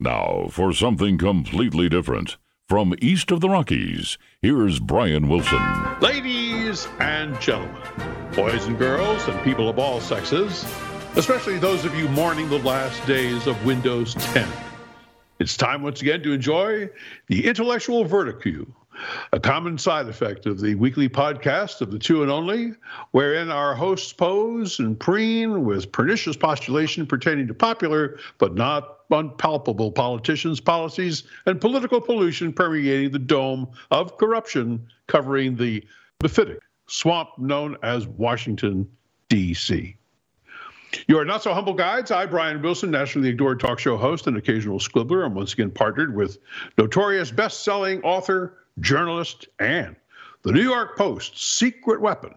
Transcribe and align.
Now, 0.00 0.46
for 0.52 0.72
something 0.72 1.18
completely 1.18 1.88
different. 1.88 2.36
From 2.68 2.94
east 3.00 3.32
of 3.32 3.40
the 3.40 3.48
Rockies, 3.48 4.16
here's 4.40 4.78
Brian 4.78 5.26
Wilson. 5.26 5.58
Ladies 6.00 6.86
and 7.00 7.40
gentlemen, 7.40 7.82
boys 8.32 8.66
and 8.66 8.78
girls, 8.78 9.26
and 9.26 9.42
people 9.42 9.68
of 9.68 9.80
all 9.80 10.00
sexes, 10.00 10.64
especially 11.16 11.58
those 11.58 11.84
of 11.84 11.96
you 11.96 12.08
mourning 12.10 12.48
the 12.48 12.60
last 12.60 13.04
days 13.08 13.48
of 13.48 13.64
Windows 13.64 14.14
10. 14.14 14.48
It's 15.40 15.56
time 15.56 15.82
once 15.82 16.00
again 16.00 16.22
to 16.22 16.32
enjoy 16.32 16.90
the 17.26 17.46
intellectual 17.46 18.04
vertigo 18.04 18.66
a 19.32 19.40
common 19.40 19.78
side 19.78 20.08
effect 20.08 20.46
of 20.46 20.60
the 20.60 20.74
weekly 20.74 21.08
podcast 21.08 21.80
of 21.80 21.90
the 21.90 21.98
two 21.98 22.22
and 22.22 22.30
only, 22.30 22.72
wherein 23.12 23.50
our 23.50 23.74
hosts 23.74 24.12
pose 24.12 24.78
and 24.78 24.98
preen 24.98 25.64
with 25.64 25.92
pernicious 25.92 26.36
postulation 26.36 27.06
pertaining 27.06 27.46
to 27.46 27.54
popular 27.54 28.18
but 28.38 28.54
not 28.54 28.97
unpalpable 29.10 29.92
politicians' 29.92 30.60
policies 30.60 31.24
and 31.46 31.60
political 31.60 32.00
pollution 32.00 32.52
permeating 32.52 33.10
the 33.10 33.18
dome 33.18 33.68
of 33.90 34.16
corruption 34.18 34.86
covering 35.06 35.56
the 35.56 35.84
mephitic 36.22 36.58
swamp 36.86 37.30
known 37.38 37.76
as 37.82 38.06
Washington, 38.06 38.88
D.C. 39.28 39.96
You 41.06 41.18
are 41.18 41.24
not 41.24 41.42
so 41.42 41.52
humble 41.52 41.74
guides. 41.74 42.10
I, 42.10 42.26
Brian 42.26 42.62
Wilson, 42.62 42.90
nationally 42.90 43.30
adored 43.30 43.60
talk 43.60 43.78
show 43.78 43.96
host 43.96 44.26
and 44.26 44.36
occasional 44.36 44.78
squibbler. 44.78 45.24
I'm 45.24 45.34
once 45.34 45.52
again 45.52 45.70
partnered 45.70 46.14
with 46.14 46.38
notorious 46.78 47.30
best-selling 47.30 48.02
author 48.02 48.58
journalist, 48.80 49.48
and 49.58 49.96
the 50.42 50.52
New 50.52 50.62
York 50.62 50.96
Post 50.96 51.38
secret 51.38 52.00
weapon 52.00 52.34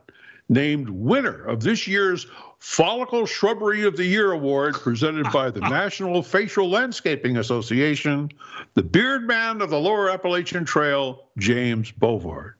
named 0.51 0.89
winner 0.89 1.45
of 1.45 1.63
this 1.63 1.87
year's 1.87 2.27
Follicle 2.59 3.25
Shrubbery 3.25 3.83
of 3.85 3.97
the 3.97 4.05
Year 4.05 4.33
Award 4.33 4.75
presented 4.75 5.31
by 5.31 5.49
the 5.49 5.59
National 5.69 6.21
Facial 6.21 6.69
Landscaping 6.69 7.37
Association, 7.37 8.29
the 8.75 8.83
beard 8.83 9.25
man 9.25 9.61
of 9.61 9.71
the 9.71 9.79
Lower 9.79 10.11
Appalachian 10.11 10.65
Trail, 10.65 11.23
James 11.39 11.91
Bovard. 11.91 12.53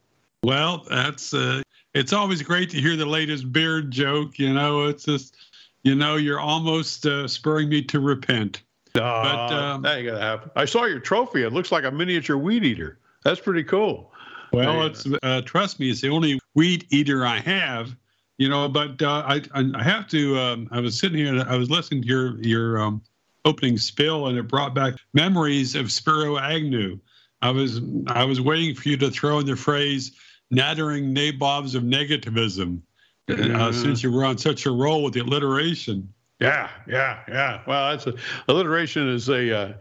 Well, 0.44 0.86
that's 0.90 1.36
uh, 1.36 1.62
it's 1.94 2.14
always 2.14 2.42
great 2.42 2.70
to 2.72 2.82
hear 2.82 2.96
the 2.96 3.06
latest 3.06 3.52
beard 3.52 3.92
joke. 3.92 4.40
You 4.40 4.54
know, 4.54 4.86
it's 4.86 5.04
just, 5.04 5.36
you 5.84 5.94
know, 5.94 6.16
you're 6.16 6.40
almost 6.40 7.06
uh, 7.06 7.28
spurring 7.28 7.70
me 7.70 7.84
to 7.84 8.00
repent. 8.00 8.64
Uh, 8.96 9.00
but 9.00 9.54
um, 9.54 9.82
that 9.84 9.98
ain't 9.98 10.08
gonna 10.08 10.20
happen. 10.20 10.50
I 10.56 10.66
saw 10.66 10.86
your 10.86 11.00
trophy. 11.00 11.44
It 11.44 11.54
looks 11.54 11.72
like 11.72 11.84
a 11.84 11.92
miniature 11.92 12.38
weed 12.38 12.64
eater. 12.64 12.98
That's 13.24 13.40
pretty 13.40 13.64
cool. 13.64 14.12
Well, 14.52 14.86
it's 14.86 15.06
uh, 15.24 15.42
trust 15.46 15.80
me, 15.80 15.90
it's 15.90 16.02
the 16.02 16.10
only 16.10 16.40
weed 16.56 16.86
eater 16.90 17.26
I 17.26 17.40
have. 17.40 17.96
You 18.38 18.50
know, 18.50 18.68
but 18.68 19.02
uh, 19.02 19.24
I 19.26 19.42
I 19.54 19.84
have 19.84 20.08
to. 20.10 20.38
Um, 20.38 20.68
I 20.72 20.80
was 20.80 21.00
sitting 21.00 21.18
here. 21.18 21.46
I 21.48 21.56
was 21.56 21.70
listening 21.70 22.02
to 22.02 22.08
your 22.08 22.42
your 22.42 22.82
um, 22.82 23.02
opening 23.46 23.78
spill, 23.78 24.28
and 24.28 24.38
it 24.38 24.48
brought 24.48 24.74
back 24.74 24.96
memories 25.14 25.76
of 25.76 25.92
Spiro 25.92 26.38
Agnew. 26.38 27.00
I 27.42 27.52
was 27.52 27.82
I 28.08 28.24
was 28.24 28.42
waiting 28.42 28.76
for 28.76 28.90
you 28.90 28.98
to 28.98 29.12
throw 29.12 29.40
in 29.40 29.46
the 29.46 29.56
phrase 29.56 30.12
"nattering 30.50 31.14
nabobs 31.14 31.76
of 31.76 31.84
negativism," 31.84 32.82
uh, 33.30 33.34
mm-hmm. 33.34 33.80
since 33.80 34.04
you 34.04 34.12
were 34.12 34.26
on 34.26 34.38
such 34.38 34.66
a 34.66 34.72
roll 34.72 35.04
with 35.04 35.14
the 35.14 35.22
alliteration. 35.22 36.12
Yeah, 36.40 36.70
yeah, 36.88 37.20
yeah. 37.28 37.62
Well, 37.68 37.92
that's 37.92 38.08
a, 38.08 38.16
alliteration 38.48 39.08
is 39.08 39.30
a 39.30 39.56
uh, 39.56 39.74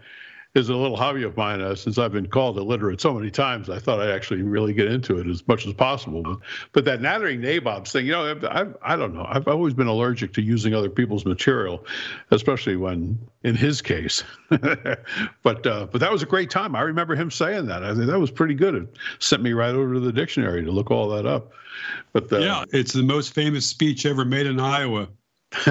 is 0.55 0.69
a 0.69 0.75
little 0.75 0.97
hobby 0.97 1.23
of 1.23 1.37
mine 1.37 1.61
uh, 1.61 1.77
since 1.77 1.97
I've 1.97 2.11
been 2.11 2.27
called 2.27 2.59
illiterate 2.59 3.01
so 3.01 3.15
many 3.15 3.31
times. 3.31 3.71
I 3.71 3.79
thought 3.79 4.01
I'd 4.01 4.11
actually 4.11 4.43
really 4.43 4.73
get 4.73 4.91
into 4.91 5.19
it 5.19 5.29
as 5.29 5.47
much 5.47 5.65
as 5.65 5.73
possible. 5.75 6.23
But, 6.23 6.39
but 6.73 6.85
that 6.87 7.01
nattering 7.01 7.41
nabobs 7.41 7.93
thing, 7.93 8.07
you 8.07 8.13
know, 8.13 8.37
I've, 8.51 8.77
I 8.83 8.97
don't 8.97 9.15
know. 9.15 9.27
I've 9.29 9.47
always 9.47 9.75
been 9.75 9.87
allergic 9.87 10.33
to 10.35 10.43
using 10.43 10.75
other 10.75 10.91
people's 10.91 11.25
material, 11.25 11.87
especially 12.33 12.75
when, 12.75 13.17
in 13.45 13.55
his 13.55 13.81
case. 13.81 14.25
but 14.49 15.67
uh, 15.67 15.87
but 15.87 16.01
that 16.01 16.11
was 16.11 16.23
a 16.23 16.27
great 16.27 16.51
time. 16.51 16.75
I 16.75 16.81
remember 16.81 17.15
him 17.15 17.31
saying 17.31 17.67
that. 17.67 17.85
I 17.85 17.95
think 17.95 18.07
that 18.07 18.19
was 18.19 18.33
pretty 18.33 18.55
good. 18.55 18.75
It 18.75 18.89
sent 19.21 19.43
me 19.43 19.53
right 19.53 19.75
over 19.75 19.95
to 19.95 20.01
the 20.01 20.13
dictionary 20.13 20.65
to 20.65 20.71
look 20.73 20.91
all 20.91 21.09
that 21.11 21.27
up. 21.27 21.53
But 22.13 22.33
uh, 22.33 22.39
yeah, 22.39 22.65
it's 22.73 22.93
the 22.93 23.05
most 23.05 23.35
famous 23.35 23.67
speech 23.67 24.05
ever 24.05 24.25
made 24.25 24.47
in 24.47 24.59
Iowa. 24.59 25.09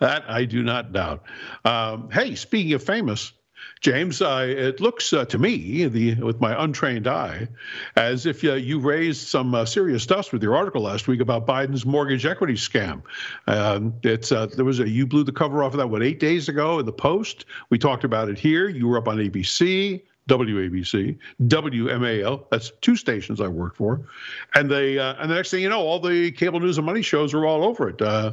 That 0.00 0.24
I 0.28 0.44
do 0.44 0.62
not 0.62 0.92
doubt. 0.92 1.22
Um, 1.64 2.10
hey, 2.10 2.34
speaking 2.34 2.72
of 2.72 2.82
famous, 2.82 3.32
James, 3.80 4.22
uh, 4.22 4.46
it 4.48 4.80
looks 4.80 5.12
uh, 5.12 5.26
to 5.26 5.38
me, 5.38 5.86
the, 5.86 6.14
with 6.14 6.40
my 6.40 6.62
untrained 6.64 7.06
eye, 7.06 7.48
as 7.96 8.24
if 8.24 8.42
uh, 8.42 8.54
you 8.54 8.78
raised 8.78 9.28
some 9.28 9.54
uh, 9.54 9.64
serious 9.64 10.06
dust 10.06 10.32
with 10.32 10.42
your 10.42 10.56
article 10.56 10.82
last 10.82 11.06
week 11.06 11.20
about 11.20 11.46
Biden's 11.46 11.84
mortgage 11.84 12.24
equity 12.24 12.54
scam. 12.54 13.02
Um, 13.46 13.94
it's 14.02 14.32
uh, 14.32 14.46
there 14.46 14.64
was 14.64 14.80
a 14.80 14.88
you 14.88 15.06
blew 15.06 15.22
the 15.22 15.32
cover 15.32 15.62
off 15.62 15.72
of 15.72 15.78
that 15.78 15.88
what 15.88 16.02
eight 16.02 16.18
days 16.18 16.48
ago 16.48 16.78
in 16.78 16.86
the 16.86 16.92
Post. 16.92 17.44
We 17.68 17.78
talked 17.78 18.04
about 18.04 18.28
it 18.30 18.38
here. 18.38 18.68
You 18.68 18.88
were 18.88 18.98
up 18.98 19.08
on 19.08 19.18
ABC. 19.18 20.02
WABC, 20.26 21.18
WMAL. 21.42 22.46
That's 22.50 22.72
two 22.80 22.96
stations 22.96 23.42
I 23.42 23.48
worked 23.48 23.76
for, 23.76 24.08
and 24.54 24.70
they 24.70 24.98
uh, 24.98 25.16
and 25.18 25.30
the 25.30 25.34
next 25.34 25.50
thing 25.50 25.60
you 25.60 25.68
know, 25.68 25.82
all 25.82 26.00
the 26.00 26.32
cable 26.32 26.60
news 26.60 26.78
and 26.78 26.86
money 26.86 27.02
shows 27.02 27.34
are 27.34 27.44
all 27.44 27.62
over 27.62 27.90
it. 27.90 28.00
I 28.00 28.32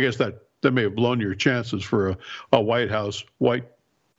guess 0.00 0.16
that 0.18 0.42
that 0.62 0.72
may 0.72 0.82
have 0.82 0.94
blown 0.94 1.20
your 1.20 1.34
chances 1.34 1.82
for 1.82 2.10
a, 2.10 2.18
a 2.52 2.60
White 2.60 2.90
House 2.90 3.24
white 3.38 3.64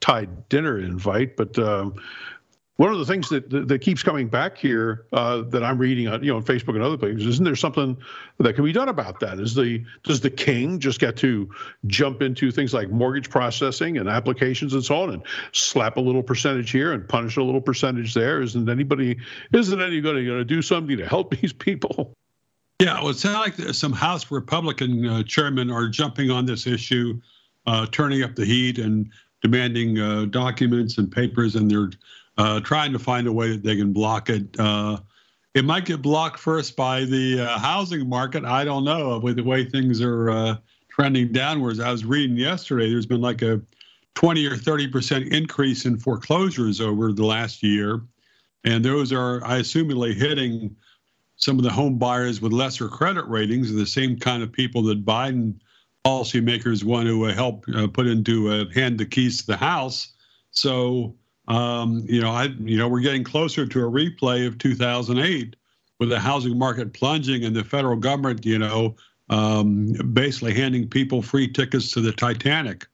tie 0.00 0.26
dinner 0.48 0.78
invite. 0.78 1.36
But 1.36 1.58
um, 1.58 1.94
one 2.76 2.92
of 2.92 2.98
the 2.98 3.06
things 3.06 3.28
that, 3.28 3.48
that, 3.68 3.80
keeps 3.80 4.02
coming 4.02 4.28
back 4.28 4.56
here 4.58 5.04
uh, 5.12 5.42
that 5.42 5.62
I'm 5.62 5.78
reading 5.78 6.08
on 6.08 6.24
you 6.24 6.32
know 6.32 6.38
on 6.38 6.42
Facebook 6.42 6.74
and 6.74 6.82
other 6.82 6.96
places, 6.96 7.26
isn't 7.26 7.44
there 7.44 7.54
something 7.54 7.96
that 8.38 8.54
can 8.54 8.64
be 8.64 8.72
done 8.72 8.88
about 8.88 9.20
that? 9.20 9.38
Is 9.38 9.54
the 9.54 9.84
does 10.02 10.20
the 10.20 10.30
king 10.30 10.80
just 10.80 10.98
get 10.98 11.16
to 11.18 11.48
jump 11.86 12.22
into 12.22 12.50
things 12.50 12.74
like 12.74 12.90
mortgage 12.90 13.30
processing 13.30 13.98
and 13.98 14.08
applications 14.08 14.74
and 14.74 14.84
so 14.84 15.02
on, 15.02 15.10
and 15.10 15.22
slap 15.52 15.96
a 15.96 16.00
little 16.00 16.22
percentage 16.22 16.70
here 16.70 16.92
and 16.92 17.06
punish 17.06 17.36
a 17.36 17.42
little 17.42 17.60
percentage 17.60 18.14
there? 18.14 18.40
Isn't 18.40 18.68
anybody 18.68 19.18
isn't 19.52 19.80
anybody 19.80 20.24
going 20.26 20.38
to 20.38 20.44
do 20.44 20.62
something 20.62 20.96
to 20.96 21.06
help 21.06 21.36
these 21.40 21.52
people? 21.52 22.14
Yeah, 22.80 23.00
well, 23.00 23.10
it 23.10 23.16
sounds 23.16 23.58
like 23.58 23.74
some 23.74 23.92
House 23.92 24.30
Republican 24.30 25.06
uh, 25.06 25.22
chairmen 25.22 25.70
are 25.70 25.88
jumping 25.88 26.30
on 26.30 26.46
this 26.46 26.66
issue, 26.66 27.20
uh, 27.66 27.86
turning 27.92 28.22
up 28.22 28.34
the 28.34 28.44
heat 28.44 28.78
and 28.78 29.08
demanding 29.40 29.98
uh, 30.00 30.24
documents 30.24 30.98
and 30.98 31.10
papers, 31.10 31.54
and 31.54 31.70
they're 31.70 31.90
uh, 32.38 32.60
trying 32.60 32.92
to 32.92 32.98
find 32.98 33.26
a 33.26 33.32
way 33.32 33.50
that 33.50 33.62
they 33.62 33.76
can 33.76 33.92
block 33.92 34.30
it. 34.30 34.58
Uh, 34.58 34.98
it 35.54 35.64
might 35.64 35.84
get 35.84 36.02
blocked 36.02 36.40
first 36.40 36.76
by 36.76 37.04
the 37.04 37.40
uh, 37.40 37.58
housing 37.58 38.08
market. 38.08 38.44
I 38.44 38.64
don't 38.64 38.84
know 38.84 39.18
with 39.18 39.36
the 39.36 39.44
way 39.44 39.64
things 39.64 40.00
are 40.00 40.58
trending 40.88 41.32
downwards. 41.32 41.78
I 41.78 41.90
was 41.90 42.04
reading 42.04 42.36
yesterday. 42.36 42.90
There's 42.90 43.06
been 43.06 43.20
like 43.20 43.42
a 43.42 43.60
20 44.14 44.46
or 44.46 44.56
30 44.56 44.88
percent 44.88 45.32
increase 45.32 45.86
in 45.86 45.98
foreclosures 45.98 46.80
over 46.80 47.12
the 47.12 47.24
last 47.24 47.62
year, 47.62 48.02
and 48.64 48.84
those 48.84 49.12
are, 49.12 49.44
I 49.44 49.60
assumingly, 49.60 50.14
hitting 50.14 50.76
some 51.42 51.58
of 51.58 51.64
the 51.64 51.70
home 51.70 51.98
buyers 51.98 52.40
with 52.40 52.52
lesser 52.52 52.88
credit 52.88 53.26
ratings 53.26 53.70
are 53.70 53.74
the 53.74 53.84
same 53.84 54.16
kind 54.16 54.44
of 54.44 54.52
people 54.52 54.82
that 54.82 55.04
Biden 55.04 55.54
policymakers 56.06 56.84
want 56.84 57.08
to 57.08 57.24
uh, 57.24 57.34
help 57.34 57.64
uh, 57.74 57.88
put 57.88 58.06
into 58.06 58.48
uh, 58.48 58.64
hand 58.72 58.98
the 58.98 59.04
keys 59.04 59.40
to 59.40 59.46
the 59.48 59.56
house. 59.56 60.12
So, 60.52 61.16
um, 61.48 62.04
you 62.06 62.20
know, 62.20 62.30
I, 62.30 62.44
you 62.60 62.76
know, 62.76 62.88
we're 62.88 63.00
getting 63.00 63.24
closer 63.24 63.66
to 63.66 63.80
a 63.80 63.90
replay 63.90 64.46
of 64.46 64.58
2008 64.58 65.56
with 65.98 66.10
the 66.10 66.20
housing 66.20 66.56
market 66.56 66.92
plunging 66.92 67.44
and 67.44 67.56
the 67.56 67.64
federal 67.64 67.96
government, 67.96 68.46
you 68.46 68.58
know, 68.58 68.94
um, 69.28 69.92
basically 70.12 70.54
handing 70.54 70.88
people 70.88 71.22
free 71.22 71.48
tickets 71.48 71.90
to 71.92 72.00
the 72.00 72.12
Titanic. 72.12 72.86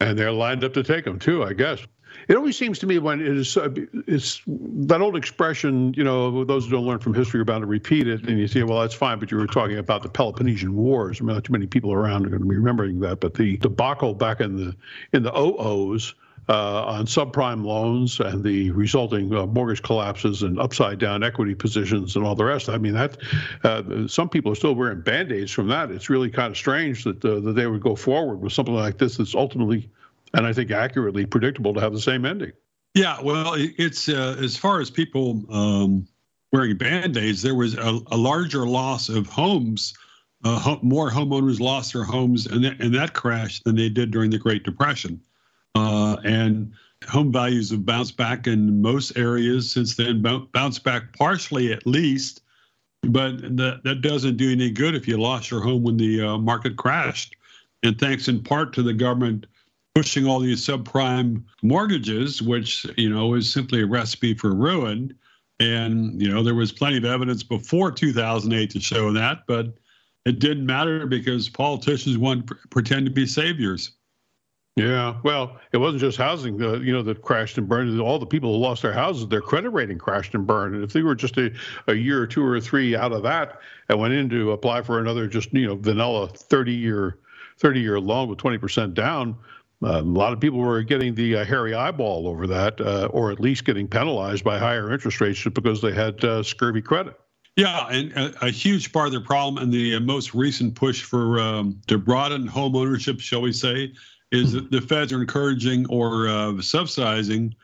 And 0.00 0.18
they're 0.18 0.32
lined 0.32 0.62
up 0.62 0.74
to 0.74 0.82
take 0.82 1.04
them 1.04 1.18
too, 1.18 1.42
I 1.42 1.54
guess. 1.54 1.80
It 2.28 2.36
always 2.36 2.58
seems 2.58 2.78
to 2.80 2.86
me 2.86 2.98
when 2.98 3.22
it 3.22 3.38
is 3.38 3.56
uh, 3.56 3.70
it's 4.06 4.42
that 4.46 5.00
old 5.00 5.16
expression, 5.16 5.94
you 5.94 6.04
know, 6.04 6.44
those 6.44 6.66
who 6.66 6.72
don't 6.72 6.84
learn 6.84 6.98
from 6.98 7.14
history 7.14 7.40
are 7.40 7.44
bound 7.44 7.62
to 7.62 7.66
repeat 7.66 8.06
it, 8.06 8.28
and 8.28 8.38
you 8.38 8.46
say, 8.46 8.62
well, 8.64 8.82
that's 8.82 8.94
fine, 8.94 9.18
but 9.18 9.30
you 9.30 9.38
were 9.38 9.46
talking 9.46 9.78
about 9.78 10.02
the 10.02 10.10
Peloponnesian 10.10 10.76
Wars. 10.76 11.20
I 11.20 11.24
mean, 11.24 11.34
not 11.34 11.44
too 11.44 11.54
many 11.54 11.66
people 11.66 11.90
around 11.90 12.26
are 12.26 12.28
going 12.28 12.42
to 12.42 12.48
be 12.48 12.56
remembering 12.56 13.00
that, 13.00 13.20
but 13.20 13.32
the 13.32 13.56
debacle 13.56 14.12
back 14.12 14.40
in 14.40 14.56
the 14.56 14.76
in 15.12 15.22
the 15.22 15.36
OOs. 15.36 16.14
Uh, 16.50 16.82
on 16.86 17.04
subprime 17.04 17.62
loans 17.62 18.20
and 18.20 18.42
the 18.42 18.70
resulting 18.70 19.34
uh, 19.34 19.44
mortgage 19.44 19.82
collapses 19.82 20.42
and 20.42 20.58
upside 20.58 20.98
down 20.98 21.22
equity 21.22 21.54
positions 21.54 22.16
and 22.16 22.24
all 22.24 22.34
the 22.34 22.42
rest. 22.42 22.70
I 22.70 22.78
mean, 22.78 22.94
that 22.94 23.18
uh, 23.64 24.08
some 24.08 24.30
people 24.30 24.52
are 24.52 24.54
still 24.54 24.74
wearing 24.74 25.02
band 25.02 25.30
aids 25.30 25.52
from 25.52 25.68
that. 25.68 25.90
It's 25.90 26.08
really 26.08 26.30
kind 26.30 26.50
of 26.50 26.56
strange 26.56 27.04
that, 27.04 27.22
uh, 27.22 27.40
that 27.40 27.52
they 27.52 27.66
would 27.66 27.82
go 27.82 27.94
forward 27.94 28.36
with 28.36 28.54
something 28.54 28.72
like 28.72 28.96
this 28.96 29.18
that's 29.18 29.34
ultimately 29.34 29.90
and 30.34 30.46
I 30.46 30.52
think 30.52 30.70
accurately 30.70 31.26
predictable 31.26 31.74
to 31.74 31.80
have 31.80 31.92
the 31.92 32.00
same 32.00 32.24
ending. 32.24 32.52
Yeah, 32.94 33.20
well, 33.22 33.54
it's 33.56 34.08
uh, 34.08 34.36
as 34.42 34.56
far 34.56 34.80
as 34.80 34.90
people 34.90 35.44
um, 35.50 36.08
wearing 36.52 36.76
band 36.76 37.16
aids, 37.16 37.42
there 37.42 37.54
was 37.54 37.74
a, 37.74 38.00
a, 38.10 38.16
larger 38.16 38.66
loss 38.66 39.08
of 39.08 39.26
homes. 39.26 39.94
Uh, 40.44 40.58
ho- 40.58 40.80
more 40.82 41.10
homeowners 41.10 41.60
lost 41.60 41.92
their 41.92 42.04
homes 42.04 42.46
in 42.46 42.62
that, 42.62 42.80
in 42.80 42.92
that 42.92 43.12
crash 43.12 43.60
than 43.60 43.76
they 43.76 43.88
did 43.88 44.10
during 44.10 44.30
the 44.30 44.38
Great 44.38 44.64
Depression. 44.64 45.20
Uh, 45.74 46.16
and 46.24 46.72
home 47.06 47.30
values 47.30 47.70
have 47.70 47.84
bounced 47.84 48.16
back 48.16 48.46
in 48.46 48.80
most 48.82 49.16
areas 49.16 49.70
since 49.70 49.94
then, 49.94 50.22
bounced 50.52 50.82
back 50.82 51.16
partially 51.16 51.72
at 51.72 51.86
least. 51.86 52.42
But 53.02 53.56
that, 53.56 53.82
that 53.84 54.00
doesn't 54.00 54.38
do 54.38 54.50
any 54.50 54.70
good 54.70 54.94
if 54.94 55.06
you 55.06 55.18
lost 55.18 55.50
your 55.50 55.60
home 55.60 55.84
when 55.84 55.96
the 55.96 56.20
uh, 56.20 56.38
market 56.38 56.76
crashed. 56.76 57.36
And 57.84 57.98
thanks 57.98 58.26
in 58.26 58.42
part 58.42 58.72
to 58.72 58.82
the 58.82 58.92
government 58.92 59.46
pushing 59.98 60.28
all 60.28 60.38
these 60.38 60.64
subprime 60.64 61.42
mortgages, 61.60 62.40
which 62.40 62.86
you 62.96 63.10
know 63.10 63.34
is 63.34 63.52
simply 63.52 63.82
a 63.82 63.86
recipe 63.86 64.32
for 64.32 64.54
ruin. 64.54 65.12
And 65.58 66.22
you 66.22 66.32
know 66.32 66.44
there 66.44 66.54
was 66.54 66.70
plenty 66.70 66.98
of 66.98 67.04
evidence 67.04 67.42
before 67.42 67.90
2008 67.90 68.70
to 68.70 68.80
show 68.80 69.12
that, 69.12 69.38
but 69.48 69.74
it 70.24 70.38
didn't 70.38 70.66
matter 70.66 71.04
because 71.04 71.48
politicians 71.48 72.16
want 72.16 72.46
to 72.46 72.56
pretend 72.70 73.06
to 73.06 73.12
be 73.12 73.26
saviors. 73.26 73.90
Yeah, 74.76 75.16
well, 75.24 75.58
it 75.72 75.78
wasn't 75.78 76.02
just 76.02 76.16
housing, 76.16 76.62
uh, 76.62 76.74
you 76.74 76.92
know, 76.92 77.02
that 77.02 77.22
crashed 77.22 77.58
and 77.58 77.68
burned. 77.68 78.00
All 78.00 78.20
the 78.20 78.26
people 78.26 78.54
who 78.54 78.60
lost 78.60 78.82
their 78.82 78.92
houses, 78.92 79.26
their 79.26 79.40
credit 79.40 79.70
rating 79.70 79.98
crashed 79.98 80.36
and 80.36 80.46
burned. 80.46 80.76
And 80.76 80.84
if 80.84 80.92
they 80.92 81.02
were 81.02 81.16
just 81.16 81.36
a, 81.38 81.52
a 81.88 81.94
year 81.94 82.22
or 82.22 82.28
two 82.28 82.44
or 82.44 82.60
three 82.60 82.94
out 82.94 83.10
of 83.10 83.24
that 83.24 83.58
and 83.88 83.98
went 83.98 84.14
in 84.14 84.28
to 84.28 84.52
apply 84.52 84.82
for 84.82 85.00
another 85.00 85.26
just, 85.26 85.52
you 85.52 85.66
know, 85.66 85.74
vanilla 85.74 86.28
30 86.28 86.72
year 86.72 87.18
30 87.58 87.80
year 87.80 88.00
loan 88.00 88.28
with 88.28 88.38
20% 88.38 88.94
down, 88.94 89.36
uh, 89.82 90.00
a 90.00 90.02
lot 90.02 90.32
of 90.32 90.40
people 90.40 90.58
were 90.58 90.82
getting 90.82 91.14
the 91.14 91.36
uh, 91.36 91.44
hairy 91.44 91.74
eyeball 91.74 92.26
over 92.26 92.46
that, 92.46 92.80
uh, 92.80 93.08
or 93.12 93.30
at 93.30 93.38
least 93.38 93.64
getting 93.64 93.86
penalized 93.86 94.42
by 94.42 94.58
higher 94.58 94.92
interest 94.92 95.20
rates 95.20 95.38
just 95.38 95.54
because 95.54 95.80
they 95.80 95.92
had 95.92 96.22
uh, 96.24 96.42
scurvy 96.42 96.82
credit. 96.82 97.14
Yeah, 97.56 97.88
and 97.88 98.12
a, 98.12 98.46
a, 98.46 98.50
huge 98.50 98.92
part 98.92 99.08
of 99.08 99.12
the 99.12 99.20
problem 99.20 99.62
and 99.62 99.72
the 99.72 99.98
most 99.98 100.32
recent 100.32 100.76
push 100.76 101.02
for 101.02 101.40
um, 101.40 101.80
to 101.88 101.98
broaden 101.98 102.46
home 102.46 102.76
ownership, 102.76 103.18
shall 103.18 103.42
we 103.42 103.52
say, 103.52 103.92
is 104.30 104.52
that 104.52 104.70
the 104.70 104.80
feds 104.80 105.12
are 105.12 105.20
encouraging 105.20 105.86
or 105.88 106.28
uh, 106.28 106.60
subsidizing 106.60 107.54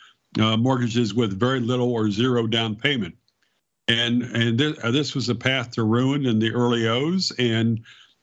uh, 0.40 0.56
mortgages 0.56 1.14
with 1.14 1.38
very 1.38 1.60
little 1.60 1.92
or 1.92 2.10
zero 2.10 2.46
down 2.46 2.74
payment. 2.74 3.14
And 3.86 4.22
and 4.22 4.58
this, 4.58 4.76
uh, 4.82 4.90
this 4.90 5.14
was 5.14 5.28
a 5.28 5.34
path 5.34 5.70
to 5.72 5.84
ruin 5.84 6.26
in 6.26 6.38
the 6.38 6.50
early 6.50 6.88
O's, 6.88 7.32
and 7.38 7.80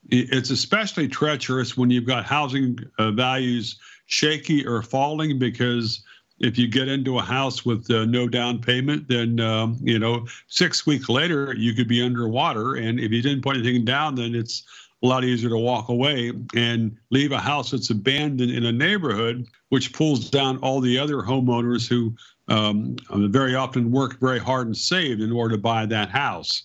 it's 0.10 0.50
especially 0.50 1.08
treacherous 1.08 1.78
when 1.78 1.90
you've 1.90 2.08
got 2.08 2.26
housing 2.26 2.80
uh, 2.98 3.12
values 3.12 3.80
shaky 4.08 4.66
or 4.66 4.82
falling 4.82 5.40
because 5.40 6.04
if 6.40 6.58
you 6.58 6.68
get 6.68 6.88
into 6.88 7.20
a 7.20 7.22
house 7.22 7.66
with 7.66 7.90
uh, 7.92 8.06
no 8.06 8.28
down 8.28 8.60
payment, 8.60 9.08
then 9.08 9.40
um, 9.40 9.78
you 9.82 10.00
know 10.00 10.26
six 10.48 10.86
weeks 10.86 11.08
later 11.08 11.54
you 11.56 11.74
could 11.74 11.88
be 11.88 12.04
underwater, 12.04 12.76
and 12.76 13.00
if 13.00 13.12
you 13.12 13.22
didn't 13.22 13.44
put 13.44 13.56
anything 13.56 13.86
down, 13.86 14.16
then 14.16 14.34
it's 14.34 14.64
a 15.04 15.08
lot 15.08 15.24
easier 15.24 15.50
to 15.50 15.58
walk 15.58 15.90
away 15.90 16.32
and 16.56 16.96
leave 17.10 17.32
a 17.32 17.38
house 17.38 17.72
that's 17.72 17.90
abandoned 17.90 18.52
in 18.52 18.66
a 18.66 18.72
neighborhood, 18.72 19.48
which 19.70 19.94
pulls 19.94 20.30
down 20.30 20.58
all 20.58 20.80
the 20.80 20.98
other 20.98 21.18
homeowners 21.18 21.88
who 21.88 22.14
um, 22.48 22.96
very 23.32 23.56
often 23.56 23.92
work 23.92 24.20
very 24.20 24.40
hard 24.40 24.68
and 24.68 24.78
saved 24.78 25.22
in 25.22 25.32
order 25.32 25.56
to 25.56 25.62
buy 25.62 25.86
that 25.86 26.10
house. 26.10 26.64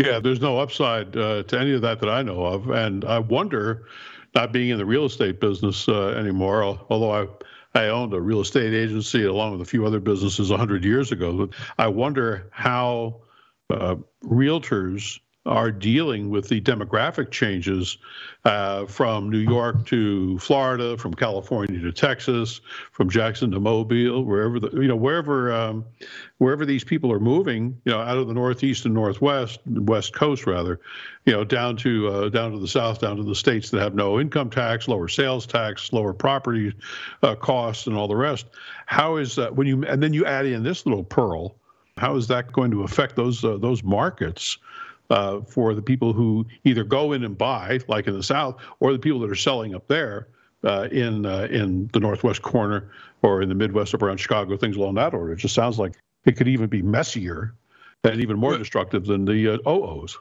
Yeah, 0.00 0.20
there's 0.20 0.40
no 0.40 0.58
upside 0.58 1.16
uh, 1.16 1.44
to 1.44 1.60
any 1.60 1.74
of 1.74 1.82
that 1.82 2.00
that 2.00 2.08
I 2.08 2.22
know 2.22 2.44
of, 2.44 2.70
and 2.70 3.04
I 3.04 3.18
wonder, 3.20 3.86
not 4.34 4.52
being 4.52 4.70
in 4.70 4.78
the 4.78 4.86
real 4.86 5.04
estate 5.06 5.40
business 5.40 5.88
uh, 5.88 6.08
anymore, 6.10 6.64
although 6.90 7.12
I. 7.12 7.28
I 7.74 7.86
owned 7.86 8.14
a 8.14 8.20
real 8.20 8.40
estate 8.40 8.74
agency 8.74 9.24
along 9.24 9.52
with 9.52 9.62
a 9.62 9.64
few 9.64 9.86
other 9.86 10.00
businesses 10.00 10.50
100 10.50 10.84
years 10.84 11.12
ago. 11.12 11.50
I 11.78 11.88
wonder 11.88 12.48
how 12.52 13.22
uh, 13.70 13.96
realtors 14.24 15.20
are 15.46 15.72
dealing 15.72 16.28
with 16.28 16.48
the 16.48 16.60
demographic 16.60 17.30
changes 17.30 17.96
uh, 18.44 18.84
from 18.84 19.30
New 19.30 19.38
York 19.38 19.86
to 19.86 20.38
Florida, 20.38 20.98
from 20.98 21.14
California 21.14 21.80
to 21.80 21.92
Texas, 21.92 22.60
from 22.92 23.08
Jackson 23.08 23.50
to 23.50 23.58
Mobile, 23.58 24.22
wherever 24.24 24.60
the 24.60 24.70
you 24.72 24.86
know 24.86 24.96
wherever 24.96 25.50
um, 25.50 25.84
wherever 26.38 26.66
these 26.66 26.84
people 26.84 27.10
are 27.10 27.20
moving, 27.20 27.80
you 27.84 27.92
know, 27.92 28.00
out 28.00 28.18
of 28.18 28.28
the 28.28 28.34
Northeast 28.34 28.84
and 28.84 28.92
Northwest, 28.94 29.60
West 29.66 30.12
Coast 30.12 30.46
rather, 30.46 30.78
you 31.24 31.32
know, 31.32 31.42
down 31.42 31.74
to 31.78 32.08
uh, 32.08 32.28
down 32.28 32.52
to 32.52 32.58
the 32.58 32.68
South, 32.68 33.00
down 33.00 33.16
to 33.16 33.22
the 33.22 33.34
states 33.34 33.70
that 33.70 33.80
have 33.80 33.94
no 33.94 34.20
income 34.20 34.50
tax, 34.50 34.88
lower 34.88 35.08
sales 35.08 35.46
tax, 35.46 35.90
lower 35.90 36.12
property 36.12 36.74
uh, 37.22 37.34
costs, 37.34 37.86
and 37.86 37.96
all 37.96 38.08
the 38.08 38.16
rest. 38.16 38.46
How 38.84 39.16
is 39.16 39.36
that 39.36 39.56
when 39.56 39.66
you 39.66 39.84
and 39.84 40.02
then 40.02 40.12
you 40.12 40.26
add 40.26 40.44
in 40.44 40.62
this 40.62 40.84
little 40.84 41.04
pearl? 41.04 41.56
How 41.96 42.16
is 42.16 42.28
that 42.28 42.52
going 42.52 42.70
to 42.72 42.82
affect 42.82 43.16
those 43.16 43.42
uh, 43.42 43.56
those 43.56 43.82
markets? 43.82 44.58
Uh, 45.10 45.40
for 45.42 45.74
the 45.74 45.82
people 45.82 46.12
who 46.12 46.46
either 46.64 46.84
go 46.84 47.12
in 47.12 47.24
and 47.24 47.36
buy, 47.36 47.80
like 47.88 48.06
in 48.06 48.14
the 48.14 48.22
South, 48.22 48.60
or 48.80 48.92
the 48.92 48.98
people 48.98 49.20
that 49.20 49.30
are 49.30 49.36
selling 49.36 49.74
up 49.74 49.86
there 49.88 50.28
uh, 50.64 50.88
in 50.90 51.26
uh, 51.26 51.48
in 51.50 51.88
the 51.92 52.00
Northwest 52.00 52.42
corner 52.42 52.90
or 53.22 53.42
in 53.42 53.48
the 53.48 53.54
Midwest 53.54 53.94
up 53.94 54.02
around 54.02 54.18
Chicago, 54.18 54.56
things 54.56 54.76
along 54.76 54.94
that 54.94 55.12
order. 55.14 55.32
It 55.32 55.36
just 55.36 55.54
sounds 55.54 55.78
like 55.78 55.96
it 56.24 56.36
could 56.36 56.48
even 56.48 56.68
be 56.68 56.82
messier 56.82 57.54
and 58.04 58.20
even 58.20 58.38
more 58.38 58.56
destructive 58.56 59.04
than 59.04 59.24
the 59.24 59.54
uh, 59.54 59.70
OOs. 59.70 60.16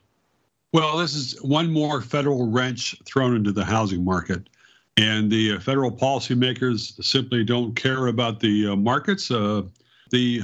Well, 0.74 0.98
this 0.98 1.16
is 1.16 1.42
one 1.42 1.72
more 1.72 2.02
federal 2.02 2.50
wrench 2.50 2.96
thrown 3.06 3.36
into 3.36 3.52
the 3.52 3.66
housing 3.66 4.04
market. 4.04 4.50
And 4.98 5.32
the 5.32 5.54
uh, 5.54 5.60
federal 5.60 5.92
policymakers 5.92 7.04
simply 7.04 7.44
don't 7.44 7.76
care 7.76 8.08
about 8.08 8.40
the 8.40 8.68
uh, 8.68 8.76
markets. 8.76 9.32
Uh, 9.32 9.64
the 10.12 10.44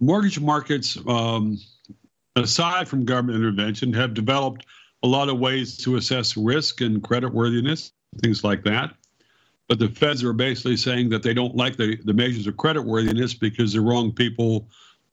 mortgage 0.00 0.38
markets 0.38 0.96
um, 1.06 1.58
aside 2.44 2.88
from 2.88 3.04
government 3.04 3.36
intervention, 3.36 3.92
have 3.92 4.14
developed 4.14 4.66
a 5.02 5.06
lot 5.06 5.28
of 5.28 5.38
ways 5.38 5.76
to 5.78 5.96
assess 5.96 6.36
risk 6.36 6.80
and 6.80 7.02
creditworthiness, 7.02 7.92
things 8.22 8.44
like 8.44 8.64
that. 8.64 8.94
But 9.68 9.78
the 9.78 9.88
feds 9.88 10.24
are 10.24 10.32
basically 10.32 10.76
saying 10.76 11.10
that 11.10 11.22
they 11.22 11.34
don't 11.34 11.54
like 11.54 11.76
the, 11.76 11.96
the 12.04 12.14
measures 12.14 12.46
of 12.46 12.54
creditworthiness 12.54 13.38
because 13.38 13.74
the 13.74 13.80
wrong 13.80 14.12
people 14.12 14.68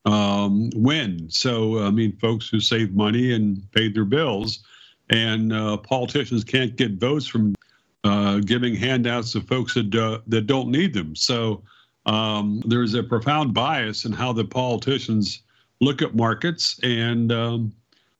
um, 0.05 0.69
win. 0.75 1.29
So, 1.29 1.79
I 1.79 1.91
mean, 1.91 2.15
folks 2.17 2.47
who 2.47 2.59
save 2.59 2.93
money 2.93 3.33
and 3.33 3.69
paid 3.73 3.93
their 3.93 4.05
bills, 4.05 4.63
and 5.09 5.51
uh, 5.51 5.77
politicians 5.77 6.43
can't 6.43 6.75
get 6.75 6.93
votes 6.93 7.27
from 7.27 7.53
uh, 8.03 8.39
giving 8.39 8.75
handouts 8.75 9.33
to 9.33 9.41
folks 9.41 9.73
that, 9.73 9.93
uh, 9.93 10.19
that 10.27 10.47
don't 10.47 10.69
need 10.69 10.93
them. 10.93 11.15
So, 11.15 11.63
um, 12.05 12.61
there's 12.65 12.93
a 12.93 13.03
profound 13.03 13.53
bias 13.53 14.05
in 14.05 14.11
how 14.11 14.31
the 14.31 14.45
politicians 14.45 15.41
look 15.81 16.01
at 16.01 16.15
markets, 16.15 16.79
and 16.83 17.31
um, 17.31 17.73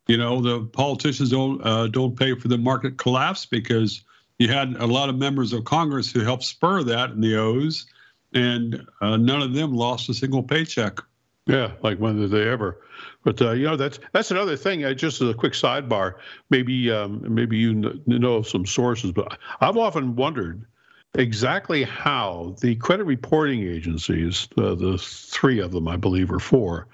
you 0.08 0.18
know 0.18 0.42
the 0.42 0.66
politicians 0.68 1.30
don't 1.30 1.66
uh, 1.66 1.88
don't 1.88 2.18
pay 2.18 2.36
for 2.36 2.48
the 2.48 2.58
market 2.58 2.98
collapse 2.98 3.46
because 3.46 4.04
you 4.40 4.48
had 4.48 4.76
a 4.76 4.86
lot 4.86 5.10
of 5.10 5.16
members 5.16 5.54
of 5.54 5.64
Congress 5.64 6.12
who 6.12 6.22
helped 6.22 6.44
spur 6.44 6.84
that 6.84 7.12
in 7.12 7.22
the 7.22 7.38
O's, 7.38 7.86
and 8.34 8.86
uh, 9.02 9.18
none 9.18 9.42
of 9.42 9.54
them 9.54 9.74
lost 9.74 10.10
a 10.10 10.14
single 10.14 10.44
paycheck. 10.44 11.00
Yeah, 11.48 11.72
like 11.84 12.00
when 12.00 12.20
did 12.20 12.32
they 12.32 12.48
ever? 12.50 12.82
But 13.24 13.42
uh, 13.42 13.52
you 13.52 13.66
know 13.66 13.76
that's 13.76 14.00
that's 14.12 14.32
another 14.32 14.58
thing. 14.58 14.84
Uh, 14.84 14.94
just 14.94 15.22
as 15.22 15.30
a 15.30 15.34
quick 15.34 15.54
sidebar, 15.54 16.16
maybe 16.50 16.92
um, 16.92 17.22
maybe 17.28 17.58
you 17.58 18.02
know 18.06 18.42
some 18.42 18.66
sources, 18.66 19.12
but 19.12 19.38
I've 19.62 19.78
often 19.78 20.16
wondered 20.16 20.66
exactly 21.14 21.84
how 21.84 22.56
the 22.62 22.76
credit 22.76 23.06
reporting 23.06 23.64
agencies, 23.64 24.48
uh, 24.58 24.76
the 24.76 24.98
three 24.98 25.60
of 25.60 25.72
them, 25.72 25.88
I 25.88 25.96
believe, 25.96 26.32
or 26.32 26.40
four, 26.40 26.88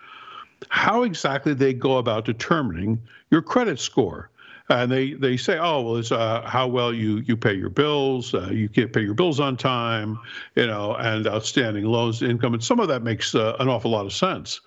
how 0.69 1.03
exactly 1.03 1.53
they 1.53 1.73
go 1.73 1.97
about 1.97 2.25
determining 2.25 3.01
your 3.29 3.41
credit 3.41 3.79
score. 3.79 4.29
And 4.69 4.89
they, 4.89 5.13
they 5.13 5.35
say, 5.35 5.57
oh, 5.57 5.81
well, 5.81 5.97
it's 5.97 6.13
uh, 6.13 6.43
how 6.45 6.65
well 6.67 6.93
you, 6.93 7.17
you 7.17 7.35
pay 7.35 7.53
your 7.53 7.69
bills, 7.69 8.33
uh, 8.33 8.49
you 8.51 8.69
can't 8.69 8.93
pay 8.93 9.01
your 9.01 9.13
bills 9.13 9.39
on 9.39 9.57
time, 9.57 10.17
you 10.55 10.65
know, 10.65 10.95
and 10.95 11.27
outstanding 11.27 11.83
loans 11.83 12.21
income. 12.21 12.53
And 12.53 12.63
some 12.63 12.79
of 12.79 12.87
that 12.87 13.03
makes 13.03 13.35
uh, 13.35 13.57
an 13.59 13.67
awful 13.67 13.91
lot 13.91 14.05
of 14.05 14.13
sense. 14.13 14.61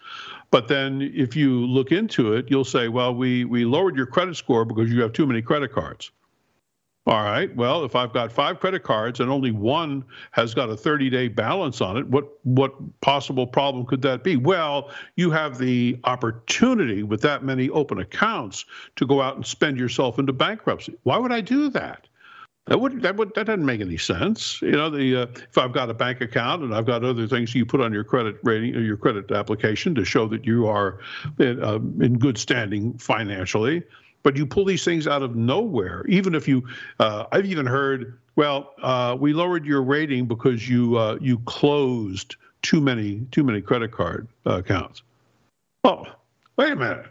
But 0.50 0.68
then 0.68 1.00
if 1.14 1.34
you 1.34 1.66
look 1.66 1.90
into 1.90 2.34
it, 2.34 2.50
you'll 2.50 2.64
say, 2.64 2.88
well, 2.88 3.14
we, 3.14 3.44
we 3.46 3.64
lowered 3.64 3.96
your 3.96 4.06
credit 4.06 4.36
score 4.36 4.66
because 4.66 4.92
you 4.92 5.00
have 5.00 5.12
too 5.14 5.26
many 5.26 5.40
credit 5.40 5.72
cards. 5.72 6.10
All 7.06 7.22
right. 7.22 7.54
Well, 7.54 7.84
if 7.84 7.94
I've 7.94 8.14
got 8.14 8.32
five 8.32 8.60
credit 8.60 8.82
cards 8.82 9.20
and 9.20 9.30
only 9.30 9.50
one 9.50 10.04
has 10.30 10.54
got 10.54 10.70
a 10.70 10.74
30-day 10.74 11.28
balance 11.28 11.82
on 11.82 11.98
it, 11.98 12.06
what 12.08 12.24
what 12.44 12.72
possible 13.02 13.46
problem 13.46 13.84
could 13.84 14.00
that 14.02 14.24
be? 14.24 14.36
Well, 14.36 14.90
you 15.16 15.30
have 15.30 15.58
the 15.58 15.98
opportunity 16.04 17.02
with 17.02 17.20
that 17.20 17.44
many 17.44 17.68
open 17.70 17.98
accounts 17.98 18.64
to 18.96 19.06
go 19.06 19.20
out 19.20 19.36
and 19.36 19.44
spend 19.44 19.78
yourself 19.78 20.18
into 20.18 20.32
bankruptcy. 20.32 20.94
Why 21.02 21.18
would 21.18 21.32
I 21.32 21.42
do 21.42 21.68
that? 21.70 22.08
That 22.68 22.80
would 22.80 23.02
that 23.02 23.16
would 23.16 23.34
that 23.34 23.44
doesn't 23.44 23.66
make 23.66 23.82
any 23.82 23.98
sense. 23.98 24.62
You 24.62 24.72
know, 24.72 24.88
the 24.88 25.16
uh, 25.16 25.26
if 25.50 25.58
I've 25.58 25.72
got 25.72 25.90
a 25.90 25.94
bank 25.94 26.22
account 26.22 26.62
and 26.62 26.74
I've 26.74 26.86
got 26.86 27.04
other 27.04 27.26
things 27.26 27.54
you 27.54 27.66
put 27.66 27.82
on 27.82 27.92
your 27.92 28.04
credit 28.04 28.36
rating 28.42 28.74
or 28.74 28.80
your 28.80 28.96
credit 28.96 29.30
application 29.30 29.94
to 29.96 30.06
show 30.06 30.26
that 30.28 30.46
you 30.46 30.66
are 30.66 31.00
in, 31.38 31.62
uh, 31.62 31.74
in 31.74 32.18
good 32.18 32.38
standing 32.38 32.96
financially, 32.96 33.82
but 34.24 34.36
you 34.36 34.44
pull 34.44 34.64
these 34.64 34.84
things 34.84 35.06
out 35.06 35.22
of 35.22 35.36
nowhere. 35.36 36.04
Even 36.08 36.34
if 36.34 36.48
you, 36.48 36.66
uh, 36.98 37.26
I've 37.30 37.46
even 37.46 37.66
heard, 37.66 38.18
well, 38.34 38.72
uh, 38.82 39.16
we 39.18 39.32
lowered 39.32 39.64
your 39.64 39.82
rating 39.82 40.26
because 40.26 40.68
you 40.68 40.96
uh, 40.96 41.18
you 41.20 41.38
closed 41.40 42.34
too 42.62 42.80
many 42.80 43.20
too 43.30 43.44
many 43.44 43.60
credit 43.60 43.92
card 43.92 44.26
uh, 44.46 44.58
accounts. 44.58 45.02
Oh, 45.84 46.04
wait 46.56 46.72
a 46.72 46.76
minute. 46.76 47.06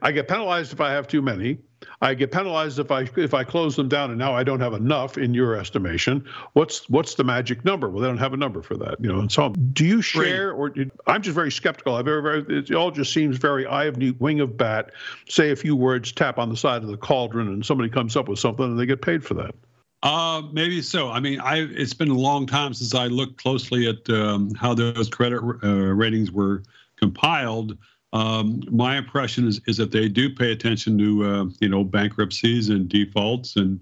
I 0.00 0.12
get 0.12 0.28
penalized 0.28 0.72
if 0.72 0.80
I 0.80 0.92
have 0.92 1.08
too 1.08 1.20
many. 1.20 1.58
I 2.00 2.14
get 2.14 2.32
penalized 2.32 2.78
if 2.78 2.90
I 2.90 3.08
if 3.16 3.34
I 3.34 3.44
close 3.44 3.76
them 3.76 3.88
down, 3.88 4.10
and 4.10 4.18
now 4.18 4.34
I 4.34 4.44
don't 4.44 4.60
have 4.60 4.72
enough 4.72 5.18
in 5.18 5.34
your 5.34 5.54
estimation. 5.54 6.24
What's 6.54 6.88
what's 6.88 7.14
the 7.14 7.24
magic 7.24 7.64
number? 7.64 7.88
Well, 7.88 8.02
they 8.02 8.08
don't 8.08 8.18
have 8.18 8.32
a 8.32 8.36
number 8.36 8.62
for 8.62 8.76
that, 8.76 8.96
you 9.00 9.12
know. 9.12 9.18
And 9.20 9.30
so, 9.30 9.50
do 9.50 9.84
you 9.84 10.02
share, 10.02 10.52
or 10.52 10.74
I'm 11.06 11.22
just 11.22 11.34
very 11.34 11.50
skeptical. 11.50 11.94
I 11.94 12.02
very, 12.02 12.22
very, 12.22 12.58
it 12.58 12.72
all 12.72 12.90
just 12.90 13.12
seems 13.12 13.36
very 13.36 13.66
eye 13.66 13.84
of 13.84 13.96
neat, 13.96 14.20
wing 14.20 14.40
of 14.40 14.56
bat. 14.56 14.92
Say 15.28 15.50
a 15.50 15.56
few 15.56 15.76
words, 15.76 16.12
tap 16.12 16.38
on 16.38 16.48
the 16.48 16.56
side 16.56 16.82
of 16.82 16.88
the 16.88 16.96
cauldron, 16.96 17.48
and 17.48 17.64
somebody 17.64 17.88
comes 17.88 18.16
up 18.16 18.28
with 18.28 18.38
something, 18.38 18.64
and 18.64 18.78
they 18.78 18.86
get 18.86 19.02
paid 19.02 19.24
for 19.24 19.34
that. 19.34 19.54
Uh, 20.02 20.42
maybe 20.52 20.82
so. 20.82 21.10
I 21.10 21.20
mean, 21.20 21.40
I 21.40 21.62
it's 21.62 21.94
been 21.94 22.10
a 22.10 22.14
long 22.14 22.46
time 22.46 22.74
since 22.74 22.94
I 22.94 23.06
looked 23.06 23.42
closely 23.42 23.88
at 23.88 24.08
um, 24.10 24.54
how 24.54 24.74
those 24.74 25.08
credit 25.08 25.40
uh, 25.62 25.68
ratings 25.68 26.30
were 26.30 26.62
compiled. 26.96 27.76
Um, 28.12 28.62
my 28.70 28.96
impression 28.96 29.46
is, 29.46 29.60
is 29.66 29.76
that 29.78 29.90
they 29.90 30.08
do 30.08 30.34
pay 30.34 30.52
attention 30.52 30.96
to 30.98 31.24
uh, 31.24 31.44
you 31.60 31.68
know 31.68 31.84
bankruptcies 31.84 32.68
and 32.68 32.88
defaults 32.88 33.56
and 33.56 33.80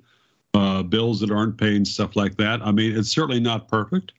uh, 0.54 0.83
bills 0.83 1.21
that 1.21 1.31
aren't 1.31 1.61
and 1.61 1.87
stuff 1.87 2.16
like 2.16 2.37
that. 2.37 2.62
I 2.62 2.73
mean, 2.73 2.97
it's 2.97 3.11
certainly 3.11 3.40
not 3.40 3.69
perfect, 3.69 4.12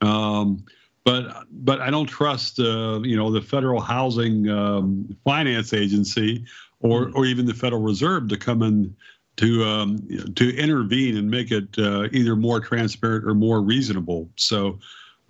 um, 0.00 0.64
but 1.04 1.44
but 1.50 1.80
I 1.80 1.90
don't 1.90 2.06
trust 2.06 2.60
uh, 2.60 3.00
you 3.02 3.16
know 3.16 3.30
the 3.30 3.42
Federal 3.42 3.80
Housing 3.80 4.48
um, 4.48 5.16
Finance 5.24 5.72
Agency 5.72 6.44
or 6.80 7.10
or 7.14 7.26
even 7.26 7.46
the 7.46 7.54
Federal 7.54 7.82
Reserve 7.82 8.28
to 8.28 8.36
come 8.36 8.62
in 8.62 8.94
to 9.36 9.64
um, 9.64 9.98
to 10.36 10.56
intervene 10.56 11.16
and 11.16 11.30
make 11.30 11.50
it 11.50 11.78
uh, 11.78 12.08
either 12.12 12.36
more 12.36 12.60
transparent 12.60 13.26
or 13.26 13.34
more 13.34 13.60
reasonable. 13.60 14.30
So. 14.36 14.78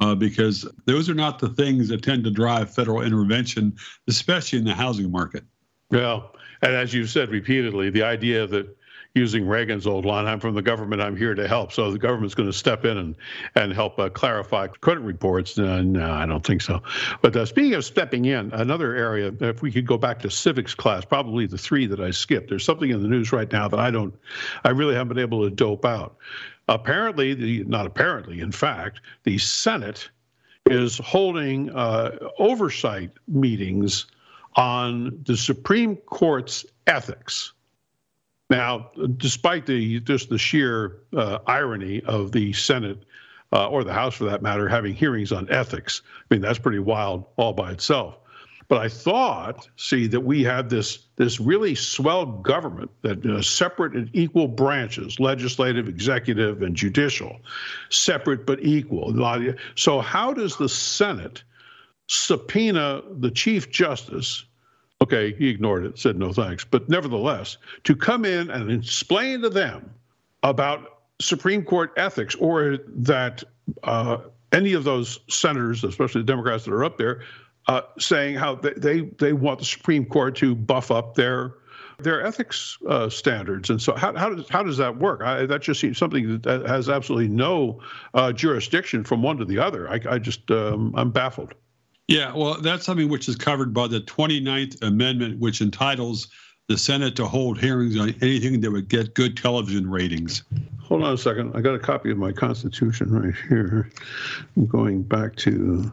Uh, 0.01 0.15
because 0.15 0.65
those 0.85 1.11
are 1.11 1.15
not 1.15 1.41
the 1.41 1.49
things 1.49 1.89
that 1.89 2.03
tend 2.03 2.23
to 2.23 2.31
drive 2.31 2.73
federal 2.73 3.03
intervention, 3.03 3.75
especially 4.07 4.59
in 4.59 4.65
the 4.65 4.75
housing 4.75 5.11
market. 5.11 5.43
Well, 5.91 6.37
and 6.63 6.73
as 6.73 6.95
you've 6.95 7.11
said 7.11 7.31
repeatedly, 7.31 7.91
the 7.91 8.05
idea 8.05 8.47
that 8.47 8.78
using 9.15 9.47
Reagan's 9.47 9.87
old 9.87 10.05
line, 10.05 10.27
I'm 10.27 10.41
from 10.41 10.55
the 10.55 10.63
government, 10.63 11.03
I'm 11.03 11.17
here 11.17 11.35
to 11.35 11.49
help. 11.49 11.73
So 11.73 11.91
the 11.91 11.99
government's 11.99 12.35
going 12.35 12.49
to 12.49 12.53
step 12.53 12.85
in 12.85 12.99
and, 12.99 13.17
and 13.55 13.73
help 13.73 13.99
uh, 13.99 14.09
clarify 14.09 14.69
credit 14.69 15.01
reports. 15.01 15.59
Uh, 15.59 15.83
no, 15.83 16.11
I 16.11 16.27
don't 16.27 16.45
think 16.45 16.63
so. 16.63 16.83
But 17.21 17.35
uh, 17.35 17.47
speaking 17.47 17.75
of 17.75 17.85
stepping 17.85 18.27
in, 18.27 18.53
another 18.53 18.95
area, 18.95 19.33
if 19.41 19.63
we 19.63 19.73
could 19.73 19.87
go 19.87 19.99
back 19.99 20.21
to 20.21 20.31
civics 20.31 20.75
class, 20.75 21.05
probably 21.05 21.47
the 21.47 21.59
three 21.59 21.87
that 21.87 22.01
I 22.01 22.11
skipped, 22.11 22.49
there's 22.49 22.65
something 22.65 22.91
in 22.91 23.03
the 23.03 23.09
news 23.09 23.33
right 23.33 23.51
now 23.51 23.67
that 23.69 23.81
I 23.81 23.91
don't, 23.91 24.15
I 24.65 24.71
really 24.71 24.95
haven't 24.95 25.09
been 25.09 25.19
able 25.19 25.43
to 25.45 25.51
dope 25.51 25.85
out. 25.85 26.17
Apparently, 26.69 27.35
the, 27.35 27.65
not 27.65 27.87
apparently, 27.87 28.41
in 28.41 28.53
fact, 28.53 29.01
the 29.25 29.39
Senate 29.39 30.11
is 30.67 30.99
holding 30.99 31.71
uh, 31.71 32.11
oversight 32.39 33.11
meetings 33.27 34.07
on 34.57 35.19
the 35.25 35.37
Supreme 35.37 35.97
Court's 35.97 36.67
ethics. 36.87 37.53
Now, 38.51 38.91
despite 39.17 39.67
the 39.67 40.01
just 40.01 40.31
the 40.31 40.39
sheer 40.39 40.99
uh, 41.15 41.39
irony 41.47 42.03
of 42.03 42.33
the 42.33 42.53
Senate 42.53 43.05
uh, 43.53 43.69
or 43.69 43.85
the 43.85 43.93
House, 43.93 44.15
for 44.15 44.25
that 44.25 44.43
matter, 44.43 44.69
having 44.69 44.95
hearings 44.95 45.33
on 45.33 45.51
ethics, 45.51 46.03
I 46.31 46.35
mean 46.35 46.41
that's 46.41 46.59
pretty 46.59 46.79
wild 46.79 47.27
all 47.37 47.53
by 47.53 47.73
itself. 47.73 48.19
But 48.69 48.83
I 48.83 48.89
thought, 48.89 49.67
see, 49.77 50.07
that 50.09 50.21
we 50.21 50.45
had 50.45 50.69
this 50.69 50.99
this 51.17 51.41
really 51.41 51.75
swell 51.75 52.27
government 52.27 52.91
that 53.03 53.25
uh, 53.25 53.41
separate 53.41 53.95
and 53.95 54.11
equal 54.13 54.47
branches, 54.47 55.19
legislative, 55.19 55.89
executive, 55.89 56.63
and 56.63 56.77
judicial, 56.77 57.41
separate 57.89 58.47
but 58.47 58.63
equal. 58.63 59.15
So 59.75 60.01
how 60.01 60.33
does 60.35 60.57
the 60.57 60.69
Senate 60.69 61.43
subpoena 62.09 63.03
the 63.11 63.31
Chief 63.31 63.71
Justice 63.71 64.45
Okay, 65.01 65.33
he 65.35 65.49
ignored 65.49 65.85
it, 65.85 65.99
said 65.99 66.17
no 66.17 66.33
thanks. 66.33 66.65
But 66.65 66.89
nevertheless, 66.89 67.57
to 67.85 67.95
come 67.95 68.25
in 68.25 68.51
and 68.51 68.71
explain 68.71 69.43
to 69.43 69.51
them 69.51 69.91
about 70.43 71.03
Supreme 71.21 71.65
Court 71.65 71.93
ethics 71.97 72.35
or 72.35 72.79
that 72.87 73.45
uh, 73.85 74.19
any 74.53 74.73
of 74.73 74.85
those 74.85 75.21
senators, 75.29 75.85
especially 75.85 76.23
the 76.23 76.27
Democrats 76.27 76.65
that 76.65 76.73
are 76.73 76.85
up 76.85 76.99
there, 76.99 77.23
uh, 77.69 77.83
saying 77.99 78.35
how 78.35 78.57
they, 78.57 78.73
they, 78.73 79.01
they 79.19 79.33
want 79.33 79.61
the 79.61 79.65
Supreme 79.65 80.05
Court 80.05 80.35
to 80.37 80.55
buff 80.55 80.91
up 80.91 81.15
their 81.15 81.55
their 82.01 82.25
ethics 82.25 82.79
uh, 82.89 83.09
standards. 83.09 83.71
And 83.71 83.83
so, 83.83 83.95
how, 83.95 84.17
how, 84.17 84.31
does 84.33 84.49
how 84.49 84.63
does 84.63 84.77
that 84.77 84.99
work? 84.99 85.21
I, 85.21 85.47
that 85.47 85.63
just 85.63 85.81
seems 85.81 85.99
something 85.99 86.41
that 86.43 86.65
has 86.67 86.89
absolutely 86.89 87.29
no 87.29 87.81
uh, 88.15 88.33
jurisdiction 88.33 89.03
from 89.03 89.23
one 89.23 89.37
to 89.39 89.45
the 89.45 89.59
other. 89.59 89.91
I, 89.91 90.01
I 90.09 90.19
just 90.19 90.49
um, 90.51 90.95
I'm 90.97 91.11
baffled. 91.11 91.55
Yeah, 92.09 92.35
well, 92.35 92.59
that's 92.61 92.87
something 92.87 93.11
which 93.11 93.29
is 93.29 93.37
covered 93.37 93.75
by 93.75 93.87
the 93.87 94.01
29th 94.01 94.83
Amendment, 94.83 95.39
which 95.39 95.61
entitles 95.61 96.29
the 96.67 96.79
Senate 96.79 97.17
to 97.17 97.27
hold 97.27 97.59
hearings 97.59 97.99
on 97.99 98.15
anything 98.23 98.61
that 98.63 98.71
would 98.71 98.89
get 98.89 99.15
good 99.15 99.37
television 99.37 99.91
ratings. 99.91 100.43
Hold 100.83 101.03
on 101.03 101.13
a 101.13 101.19
second. 101.19 101.53
I 101.55 101.61
got 101.61 101.75
a 101.75 101.79
copy 101.79 102.11
of 102.11 102.17
my 102.17 102.33
Constitution 102.33 103.11
right 103.11 103.35
here. 103.49 103.91
I'm 104.57 104.67
going 104.67 105.03
back 105.03 105.37
to 105.37 105.91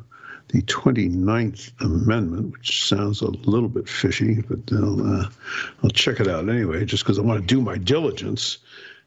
the 0.50 0.62
29th 0.62 1.72
Amendment, 1.81 2.53
which 2.53 2.86
sounds 2.86 3.22
a 3.22 3.27
little 3.27 3.69
bit 3.69 3.89
fishy, 3.89 4.41
but 4.41 4.60
I'll, 4.72 5.19
uh, 5.19 5.29
I'll 5.84 5.89
check 5.89 6.22
it 6.22 6.29
out 6.29 6.48
anyway, 6.48 6.86
just 6.86 7.03
because 7.03 7.19
I 7.19 7.24
want 7.24 7.41
to 7.41 7.45
do 7.45 7.62
my 7.62 7.77
diligence. 7.77 8.60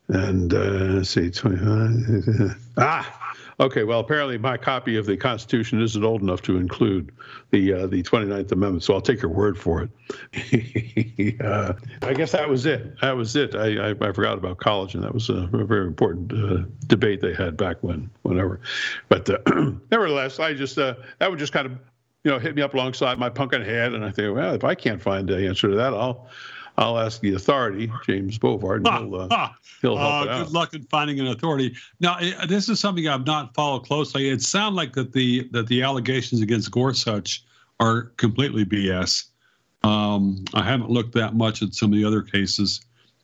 And 0.09 0.53
uh, 0.53 1.05
see, 1.05 1.31
25. 1.31 2.57
Ah, 2.77 3.18
Okay, 3.61 3.83
well, 3.83 3.99
apparently 3.99 4.38
my 4.38 4.57
copy 4.57 4.97
of 4.97 5.05
the 5.05 5.17
Constitution 5.17 5.83
isn't 5.83 6.05
old 6.05 6.23
enough 6.23 6.43
to 6.43 6.59
include 6.59 7.11
the 7.50 7.73
uh, 7.73 7.87
the 7.88 8.05
29th 8.05 8.53
Amendment, 8.53 8.85
so 8.85 8.95
I'll 8.95 9.00
take 9.00 9.21
your 9.21 9.33
word 9.33 9.59
for 9.59 9.83
it. 9.83 11.41
uh, 11.45 11.73
I 12.03 12.15
guess 12.15 12.31
that 12.33 12.49
was 12.49 12.67
it. 12.67 13.00
That 13.00 13.17
was 13.17 13.35
it. 13.35 13.57
I, 13.57 13.88
I, 13.88 13.95
I, 14.00 14.12
forgot 14.12 14.38
about 14.38 14.59
college, 14.59 14.95
and 14.95 15.03
that 15.03 15.12
was 15.12 15.29
a, 15.29 15.49
a 15.53 15.65
very 15.65 15.88
important 15.88 16.33
uh, 16.33 16.69
debate 16.87 17.21
they 17.21 17.35
had 17.35 17.57
back 17.57 17.83
when, 17.83 18.09
whenever. 18.23 18.61
But 19.09 19.29
uh, 19.29 19.38
nevertheless, 19.91 20.38
I 20.38 20.55
just 20.55 20.79
uh, 20.79 20.95
that 21.19 21.29
would 21.29 21.41
just 21.41 21.53
kind 21.53 21.67
of 21.67 21.73
you 22.23 22.31
know 22.31 22.38
hit 22.38 22.55
me 22.55 22.62
up 22.62 22.75
alongside 22.75 23.19
my 23.19 23.29
pumpkin 23.29 23.62
head, 23.62 23.93
and 23.93 24.05
I 24.05 24.12
think, 24.12 24.37
well, 24.37 24.55
if 24.55 24.62
I 24.62 24.77
can't 24.77 25.03
find 25.03 25.29
the 25.29 25.49
answer 25.49 25.69
to 25.69 25.75
that, 25.75 25.95
I'll 25.95 26.29
I'll 26.79 26.97
ask 26.97 27.21
the 27.21 27.35
authority, 27.35 27.91
James 28.07 28.39
Bovard, 28.39 28.87
and 28.87 29.11
he'll, 29.11 29.21
uh, 29.21 29.49
he'll 29.83 29.97
help 29.97 30.13
uh, 30.13 30.25
Good 30.25 30.31
out. 30.31 30.53
luck 30.53 30.75
in 30.75 30.85
finding 30.85 31.19
an 31.19 31.27
authority. 31.27 31.77
Now, 31.99 32.19
this 32.47 32.69
is 32.69 32.79
something 32.79 33.07
I've 33.09 33.27
not 33.27 33.53
followed 33.53 33.81
closely. 33.81 34.29
It 34.29 34.43
sounds 34.43 34.77
like 34.77 34.93
that 34.93 35.13
the 35.13 35.49
that 35.51 35.67
the 35.67 35.83
allegations 35.83 36.41
against 36.41 36.71
Gorsuch 36.71 37.45
are 37.81 38.03
completely 38.17 38.65
BS. 38.65 39.25
Um, 39.83 40.45
I 40.55 40.63
haven't 40.63 40.91
looked 40.91 41.15
that 41.15 41.35
much 41.35 41.63
at 41.63 41.75
some 41.75 41.93
of 41.93 41.99
the 41.99 42.05
other 42.05 42.23
cases. 42.23 42.81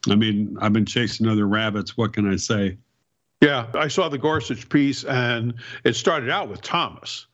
I 0.08 0.16
mean, 0.16 0.56
I've 0.60 0.72
been 0.72 0.84
chasing 0.84 1.28
other 1.28 1.46
rabbits. 1.46 1.96
What 1.96 2.12
can 2.12 2.30
I 2.30 2.36
say? 2.36 2.76
Yeah, 3.40 3.66
I 3.74 3.86
saw 3.86 4.08
the 4.08 4.18
Gorsuch 4.18 4.68
piece, 4.68 5.04
and 5.04 5.54
it 5.84 5.94
started 5.94 6.28
out 6.28 6.48
with 6.48 6.60
Thomas. 6.62 7.26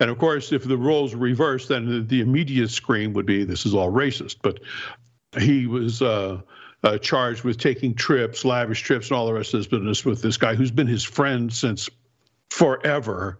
And 0.00 0.08
of 0.10 0.16
course, 0.16 0.52
if 0.52 0.64
the 0.64 0.78
roles 0.78 1.14
reversed, 1.14 1.68
then 1.68 1.86
the, 1.86 2.00
the 2.00 2.20
immediate 2.22 2.70
scream 2.70 3.12
would 3.12 3.26
be 3.26 3.44
this 3.44 3.66
is 3.66 3.74
all 3.74 3.92
racist. 3.92 4.36
But 4.42 4.60
he 5.38 5.66
was 5.66 6.02
uh, 6.02 6.40
uh, 6.82 6.98
charged 6.98 7.44
with 7.44 7.58
taking 7.58 7.94
trips, 7.94 8.44
lavish 8.44 8.80
trips, 8.82 9.08
and 9.08 9.16
all 9.16 9.26
the 9.26 9.32
rest 9.32 9.54
of 9.54 9.60
this 9.60 9.66
business 9.66 10.04
with 10.04 10.22
this 10.22 10.36
guy 10.36 10.54
who's 10.54 10.70
been 10.70 10.86
his 10.86 11.04
friend 11.04 11.52
since 11.52 11.88
forever 12.50 13.38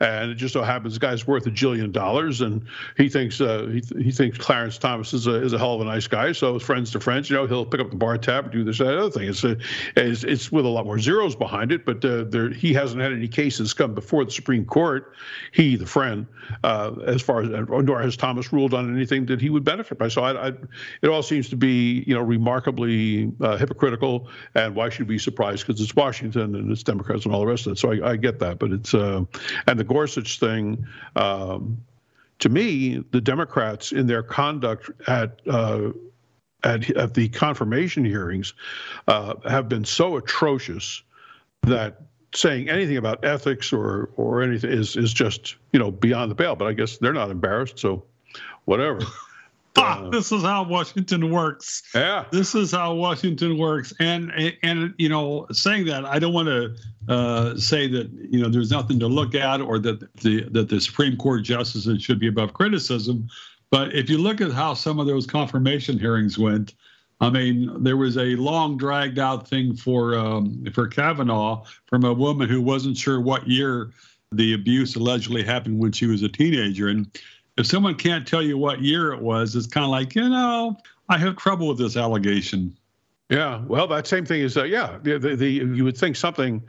and 0.00 0.30
it 0.30 0.36
just 0.36 0.52
so 0.52 0.62
happens 0.62 0.94
the 0.94 1.00
guy's 1.00 1.26
worth 1.26 1.46
a 1.46 1.50
jillion 1.50 1.92
dollars, 1.92 2.40
and 2.40 2.64
he 2.96 3.08
thinks 3.08 3.40
uh, 3.40 3.66
he, 3.66 4.02
he 4.02 4.12
thinks 4.12 4.38
Clarence 4.38 4.78
Thomas 4.78 5.12
is 5.12 5.26
a, 5.26 5.42
is 5.42 5.52
a 5.52 5.58
hell 5.58 5.74
of 5.74 5.80
a 5.80 5.84
nice 5.84 6.06
guy. 6.06 6.32
So 6.32 6.58
friends 6.58 6.90
to 6.92 7.00
friends, 7.00 7.28
you 7.28 7.36
know, 7.36 7.46
he'll 7.46 7.66
pick 7.66 7.80
up 7.80 7.90
the 7.90 7.96
bar 7.96 8.18
tab, 8.18 8.52
do 8.52 8.64
this 8.64 8.78
that 8.78 8.96
other 8.96 9.10
thing. 9.10 9.28
It's 9.28 9.44
a, 9.44 9.56
it's, 9.96 10.24
it's 10.24 10.52
with 10.52 10.64
a 10.64 10.68
lot 10.68 10.86
more 10.86 10.98
zeros 10.98 11.34
behind 11.34 11.72
it, 11.72 11.84
but 11.84 12.04
uh, 12.04 12.24
there 12.24 12.50
he 12.50 12.72
hasn't 12.72 13.00
had 13.00 13.12
any 13.12 13.28
cases 13.28 13.74
come 13.74 13.94
before 13.94 14.24
the 14.24 14.30
Supreme 14.30 14.64
Court. 14.64 15.14
He, 15.52 15.76
the 15.76 15.86
friend, 15.86 16.26
uh, 16.62 16.94
as 17.06 17.22
far 17.22 17.42
as 17.42 17.48
nor 17.48 18.00
has 18.00 18.16
Thomas 18.16 18.52
ruled 18.52 18.74
on 18.74 18.94
anything 18.94 19.26
that 19.26 19.40
he 19.40 19.50
would 19.50 19.64
benefit 19.64 19.98
by. 19.98 20.08
So 20.08 20.22
I, 20.22 20.48
I, 20.48 20.52
it 21.02 21.08
all 21.08 21.22
seems 21.22 21.48
to 21.50 21.56
be 21.56 22.04
you 22.06 22.14
know 22.14 22.22
remarkably 22.22 23.32
uh, 23.40 23.56
hypocritical, 23.56 24.28
and 24.54 24.74
why 24.74 24.88
should 24.90 25.08
we 25.08 25.14
be 25.16 25.18
surprised? 25.18 25.66
Because 25.66 25.80
it's 25.80 25.94
Washington 25.96 26.54
and 26.54 26.70
it's 26.70 26.82
Democrats 26.82 27.24
and 27.24 27.34
all 27.34 27.40
the 27.40 27.46
rest 27.46 27.66
of 27.66 27.72
it. 27.72 27.78
So 27.78 27.92
I, 27.92 28.12
I 28.12 28.16
get 28.16 28.38
that, 28.38 28.58
but 28.58 28.70
it's 28.70 28.94
uh, 28.94 29.24
and 29.66 29.78
the 29.78 29.87
Gorsuch 29.88 30.38
thing, 30.38 30.86
um, 31.16 31.78
to 32.38 32.48
me, 32.48 33.02
the 33.10 33.20
Democrats 33.20 33.92
in 33.92 34.06
their 34.06 34.22
conduct 34.22 34.90
at 35.08 35.40
uh, 35.48 35.90
at, 36.64 36.90
at, 36.96 37.14
the 37.14 37.28
confirmation 37.28 38.04
hearings 38.04 38.52
uh, 39.06 39.34
have 39.48 39.68
been 39.68 39.84
so 39.84 40.16
atrocious 40.16 41.02
that 41.62 42.02
saying 42.34 42.68
anything 42.68 42.96
about 42.96 43.24
ethics 43.24 43.72
or 43.72 44.10
or 44.16 44.42
anything 44.42 44.70
is 44.70 44.96
is 44.96 45.12
just 45.12 45.56
you 45.72 45.78
know 45.78 45.90
beyond 45.90 46.30
the 46.30 46.34
pale. 46.34 46.54
But 46.54 46.68
I 46.68 46.72
guess 46.72 46.98
they're 46.98 47.12
not 47.12 47.30
embarrassed, 47.30 47.78
so 47.78 48.04
whatever. 48.64 49.00
ah, 49.78 50.08
this 50.10 50.32
is 50.32 50.42
how 50.42 50.64
Washington 50.64 51.30
works. 51.30 51.82
Yeah, 51.94 52.24
this 52.32 52.54
is 52.54 52.72
how 52.72 52.94
Washington 52.94 53.58
works. 53.58 53.92
And 54.00 54.32
and 54.62 54.94
you 54.98 55.08
know, 55.08 55.46
saying 55.52 55.86
that, 55.86 56.04
I 56.04 56.18
don't 56.18 56.32
want 56.32 56.48
to 56.48 56.74
uh, 57.08 57.56
say 57.56 57.88
that 57.88 58.10
you 58.30 58.40
know 58.40 58.48
there's 58.48 58.70
nothing 58.70 58.98
to 59.00 59.06
look 59.06 59.34
at 59.34 59.60
or 59.60 59.78
that 59.78 60.14
the 60.16 60.48
that 60.50 60.68
the 60.68 60.80
Supreme 60.80 61.16
Court 61.16 61.42
justices 61.42 62.02
should 62.02 62.18
be 62.18 62.28
above 62.28 62.54
criticism. 62.54 63.28
But 63.70 63.94
if 63.94 64.08
you 64.08 64.18
look 64.18 64.40
at 64.40 64.52
how 64.52 64.74
some 64.74 64.98
of 64.98 65.06
those 65.06 65.26
confirmation 65.26 65.98
hearings 65.98 66.38
went, 66.38 66.74
I 67.20 67.30
mean, 67.30 67.82
there 67.82 67.96
was 67.96 68.16
a 68.16 68.36
long, 68.36 68.76
dragged 68.76 69.18
out 69.18 69.48
thing 69.48 69.74
for 69.74 70.16
um, 70.16 70.64
for 70.72 70.86
Kavanaugh 70.86 71.64
from 71.86 72.04
a 72.04 72.12
woman 72.12 72.48
who 72.48 72.62
wasn't 72.62 72.96
sure 72.96 73.20
what 73.20 73.48
year 73.48 73.90
the 74.30 74.54
abuse 74.54 74.94
allegedly 74.94 75.42
happened 75.42 75.78
when 75.78 75.92
she 75.92 76.06
was 76.06 76.22
a 76.22 76.28
teenager, 76.28 76.88
and 76.88 77.10
if 77.58 77.66
someone 77.66 77.96
can't 77.96 78.26
tell 78.26 78.42
you 78.42 78.56
what 78.56 78.80
year 78.80 79.12
it 79.12 79.20
was, 79.20 79.56
it's 79.56 79.66
kind 79.66 79.84
of 79.84 79.90
like, 79.90 80.14
you 80.14 80.28
know, 80.28 80.76
I 81.08 81.18
have 81.18 81.36
trouble 81.36 81.68
with 81.68 81.78
this 81.78 81.96
allegation. 81.96 82.76
Yeah, 83.28 83.62
well, 83.66 83.86
that 83.88 84.06
same 84.06 84.24
thing 84.24 84.40
is, 84.40 84.56
uh, 84.56 84.64
yeah, 84.64 84.98
the, 85.02 85.18
the, 85.18 85.36
the, 85.36 85.50
you 85.50 85.84
would 85.84 85.98
think 85.98 86.16
something 86.16 86.62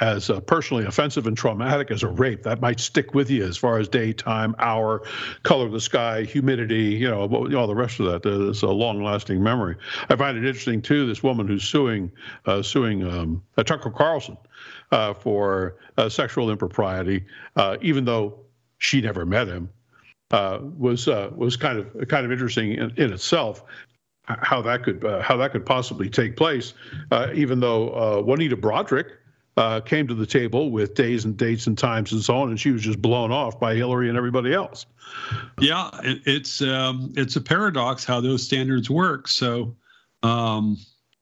as 0.00 0.28
uh, 0.28 0.40
personally 0.40 0.84
offensive 0.84 1.26
and 1.26 1.36
traumatic 1.36 1.90
as 1.90 2.02
a 2.02 2.08
rape 2.08 2.42
that 2.42 2.60
might 2.60 2.78
stick 2.78 3.14
with 3.14 3.30
you 3.30 3.44
as 3.44 3.56
far 3.56 3.78
as 3.78 3.88
daytime, 3.88 4.54
hour, 4.58 5.02
color 5.42 5.64
of 5.64 5.72
the 5.72 5.80
sky, 5.80 6.22
humidity, 6.22 6.94
you 6.94 7.08
know, 7.08 7.22
all 7.22 7.66
the 7.66 7.74
rest 7.74 7.98
of 7.98 8.06
that. 8.06 8.48
It's 8.48 8.62
a 8.62 8.68
long-lasting 8.68 9.42
memory. 9.42 9.76
I 10.10 10.16
find 10.16 10.36
it 10.36 10.44
interesting 10.44 10.82
too. 10.82 11.06
This 11.06 11.22
woman 11.22 11.48
who's 11.48 11.64
suing 11.64 12.12
uh, 12.44 12.62
suing 12.62 13.08
um, 13.08 13.42
uh, 13.56 13.62
Tucker 13.62 13.90
Carlson 13.90 14.36
uh, 14.92 15.14
for 15.14 15.76
uh, 15.96 16.10
sexual 16.10 16.50
impropriety, 16.50 17.24
even 17.80 18.04
though 18.04 18.40
she 18.78 19.00
never 19.00 19.24
met 19.24 19.48
him, 19.48 19.70
was 20.30 21.06
was 21.06 21.56
kind 21.56 21.78
of 21.78 22.08
kind 22.08 22.24
of 22.24 22.32
interesting 22.32 22.72
in, 22.72 22.92
in 22.96 23.12
itself 23.12 23.64
how 24.26 24.60
that 24.62 24.82
could 24.82 25.04
uh, 25.04 25.22
how 25.22 25.36
that 25.36 25.52
could 25.52 25.64
possibly 25.64 26.08
take 26.08 26.36
place, 26.36 26.74
uh, 27.10 27.28
even 27.34 27.60
though 27.60 27.90
uh, 27.90 28.22
Juanita 28.22 28.56
Broaddrick 28.56 29.10
uh, 29.56 29.80
came 29.80 30.06
to 30.08 30.14
the 30.14 30.26
table 30.26 30.70
with 30.70 30.94
days 30.94 31.24
and 31.24 31.36
dates 31.36 31.66
and 31.66 31.78
times 31.78 32.12
and 32.12 32.22
so 32.22 32.36
on, 32.36 32.48
and 32.48 32.58
she 32.58 32.70
was 32.72 32.82
just 32.82 33.00
blown 33.00 33.30
off 33.30 33.58
by 33.60 33.74
Hillary 33.74 34.08
and 34.08 34.18
everybody 34.18 34.52
else. 34.52 34.86
Yeah, 35.60 35.90
it, 36.02 36.22
it's 36.26 36.60
um, 36.60 37.12
it's 37.16 37.36
a 37.36 37.40
paradox 37.40 38.04
how 38.04 38.20
those 38.20 38.42
standards 38.42 38.90
work. 38.90 39.28
So. 39.28 39.76
Um, 40.22 40.78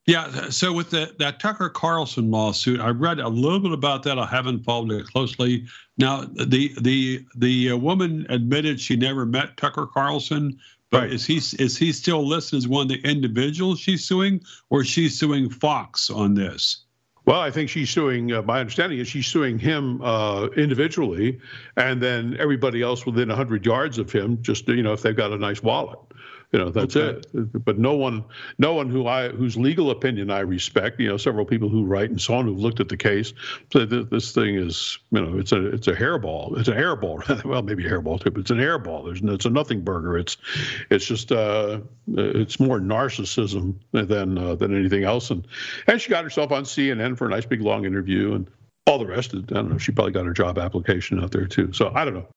yeah, 0.06 0.50
so 0.50 0.73
with 0.73 0.90
the, 0.90 1.14
that 1.18 1.40
Tucker 1.40 1.70
Carlson 1.70 2.30
lawsuit, 2.30 2.78
I 2.78 2.90
read 2.90 3.20
a 3.20 3.28
little 3.28 3.58
bit 3.58 3.73
about 3.73 4.02
that. 4.02 4.18
I 4.18 4.26
haven't 4.26 4.62
followed 4.62 4.92
it 4.92 5.06
closely. 5.06 5.64
Now, 5.96 6.25
the 6.25 6.73
the 6.80 7.25
the 7.37 7.70
uh, 7.70 7.76
woman 7.76 8.26
admitted 8.28 8.80
she 8.80 8.96
never 8.96 9.25
met 9.25 9.56
Tucker 9.56 9.87
Carlson, 9.87 10.58
but 10.90 11.04
right. 11.04 11.12
is 11.12 11.25
he 11.25 11.37
is 11.37 11.78
he 11.78 11.90
still 11.92 12.26
listed 12.26 12.58
as 12.58 12.68
one 12.68 12.82
of 12.82 12.88
the 12.88 13.08
individuals 13.08 13.80
she's 13.80 14.04
suing, 14.04 14.42
or 14.68 14.84
she's 14.84 15.18
suing 15.18 15.49
Fox 15.49 16.11
on 16.11 16.34
this? 16.34 16.84
Well, 17.26 17.40
I 17.40 17.50
think 17.50 17.70
she's 17.70 17.88
suing. 17.88 18.30
Uh, 18.30 18.42
my 18.42 18.61
understanding 18.61 18.99
is 18.99 19.08
she's 19.08 19.26
suing 19.26 19.58
him 19.58 20.02
uh, 20.02 20.49
individually, 20.56 21.40
and 21.78 22.02
then 22.02 22.37
everybody 22.38 22.82
else 22.82 23.06
within 23.06 23.28
100 23.28 23.64
yards 23.64 23.96
of 23.96 24.12
him. 24.12 24.42
Just 24.42 24.68
you 24.68 24.82
know, 24.82 24.92
if 24.92 25.00
they've 25.00 25.16
got 25.16 25.32
a 25.32 25.38
nice 25.38 25.62
wallet. 25.62 25.99
You 26.54 26.61
know, 26.61 26.70
that's 26.70 26.94
okay. 26.94 27.20
it. 27.34 27.64
But 27.64 27.80
no 27.80 27.94
one, 27.94 28.25
no 28.58 28.75
one 28.75 28.88
who 28.88 29.08
I 29.08 29.30
whose 29.30 29.56
legal 29.56 29.90
opinion 29.90 30.30
I 30.30 30.38
respect. 30.38 31.00
You 31.00 31.08
know, 31.08 31.16
several 31.16 31.44
people 31.44 31.68
who 31.68 31.84
write 31.84 32.11
and 32.11 32.20
so 32.20 32.34
on 32.34 32.44
who've 32.44 32.61
looked 32.61 32.78
at 32.78 32.88
the 32.88 32.96
case 32.96 33.32
said 33.73 33.90
that 33.90 34.11
this 34.11 34.30
thing 34.30 34.54
is, 34.54 34.96
you 35.11 35.20
know, 35.20 35.37
it's 35.37 35.50
a 35.50 35.66
it's 35.66 35.88
a 35.88 35.94
hairball. 35.94 36.56
It's 36.56 36.68
an 36.68 36.76
airball. 36.76 37.44
well, 37.44 37.62
maybe 37.62 37.84
a 37.84 37.90
hairball 37.90 38.23
too, 38.23 38.30
but 38.30 38.42
it's 38.42 38.52
an 38.52 38.58
airball. 38.58 39.04
There's 39.04 39.20
it's 39.34 39.46
a 39.46 39.50
nothing 39.50 39.80
burger. 39.80 40.16
It's 40.16 40.37
it's 40.90 41.06
just 41.06 41.32
uh, 41.32 41.80
it's 42.06 42.61
more 42.61 42.78
narcissism 42.78 43.75
than 43.90 44.38
uh, 44.38 44.54
than 44.54 44.78
anything 44.78 45.02
else. 45.02 45.32
And 45.32 45.44
and 45.88 46.00
she 46.00 46.08
got 46.08 46.23
herself 46.23 46.52
on 46.52 46.62
CNN 46.62 47.18
for 47.18 47.26
a 47.26 47.30
nice 47.30 47.46
big 47.46 47.62
long 47.62 47.84
interview 47.84 48.32
and 48.32 48.49
all 48.87 49.00
the 49.00 49.06
rest. 49.06 49.34
Of, 49.34 49.42
I 49.50 49.54
don't 49.54 49.70
know. 49.70 49.78
She 49.78 49.90
probably 49.90 50.12
got 50.12 50.25
her 50.25 50.32
job 50.32 50.58
application 50.58 51.18
out 51.20 51.32
there 51.32 51.49
too. 51.49 51.73
So 51.73 51.90
I 51.92 52.04
don't 52.04 52.14
know. 52.14 52.28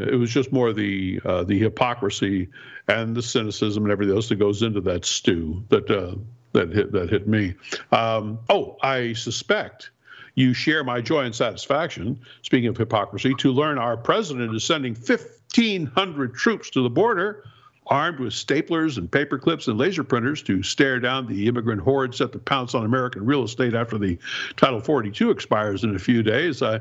It 0.00 0.16
was 0.16 0.30
just 0.30 0.52
more 0.52 0.72
the 0.72 1.20
uh, 1.24 1.44
the 1.44 1.58
hypocrisy 1.58 2.48
and 2.88 3.16
the 3.16 3.22
cynicism 3.22 3.84
and 3.84 3.92
everything 3.92 4.14
else 4.14 4.28
that 4.28 4.36
goes 4.36 4.62
into 4.62 4.80
that 4.82 5.04
stew 5.04 5.64
that 5.68 5.90
uh, 5.90 6.14
that 6.52 6.72
hit 6.72 6.92
that 6.92 7.10
hit 7.10 7.26
me. 7.26 7.54
Um, 7.92 8.38
oh, 8.48 8.76
I 8.82 9.12
suspect 9.12 9.90
you 10.36 10.52
share 10.52 10.84
my 10.84 11.00
joy 11.00 11.24
and 11.24 11.34
satisfaction. 11.34 12.20
Speaking 12.42 12.68
of 12.68 12.76
hypocrisy, 12.76 13.34
to 13.38 13.52
learn 13.52 13.78
our 13.78 13.96
president 13.96 14.54
is 14.54 14.64
sending 14.64 14.94
1,500 14.94 16.34
troops 16.34 16.70
to 16.70 16.82
the 16.82 16.90
border, 16.90 17.44
armed 17.88 18.20
with 18.20 18.32
staplers 18.32 18.98
and 18.98 19.10
paper 19.10 19.38
clips 19.38 19.68
and 19.68 19.78
laser 19.78 20.04
printers 20.04 20.42
to 20.42 20.62
stare 20.62 21.00
down 21.00 21.26
the 21.26 21.46
immigrant 21.46 21.80
horde 21.80 22.14
set 22.14 22.32
to 22.32 22.38
pounce 22.38 22.74
on 22.74 22.84
American 22.84 23.24
real 23.24 23.44
estate 23.44 23.74
after 23.74 23.96
the 23.96 24.18
Title 24.56 24.80
42 24.80 25.30
expires 25.30 25.84
in 25.84 25.94
a 25.94 25.98
few 25.98 26.22
days. 26.22 26.62
I 26.62 26.80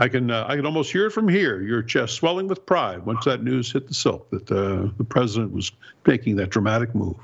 I 0.00 0.08
can 0.08 0.30
uh, 0.30 0.46
I 0.48 0.56
can 0.56 0.64
almost 0.64 0.90
hear 0.90 1.06
it 1.06 1.10
from 1.10 1.28
here. 1.28 1.60
Your 1.60 1.82
chest 1.82 2.14
swelling 2.14 2.48
with 2.48 2.64
pride 2.64 3.04
once 3.04 3.26
that 3.26 3.44
news 3.44 3.70
hit 3.70 3.86
the 3.86 3.94
silk 3.94 4.30
that 4.30 4.50
uh, 4.50 4.88
the 4.96 5.04
president 5.04 5.52
was 5.52 5.70
making 6.06 6.36
that 6.36 6.48
dramatic 6.48 6.94
move. 6.94 7.16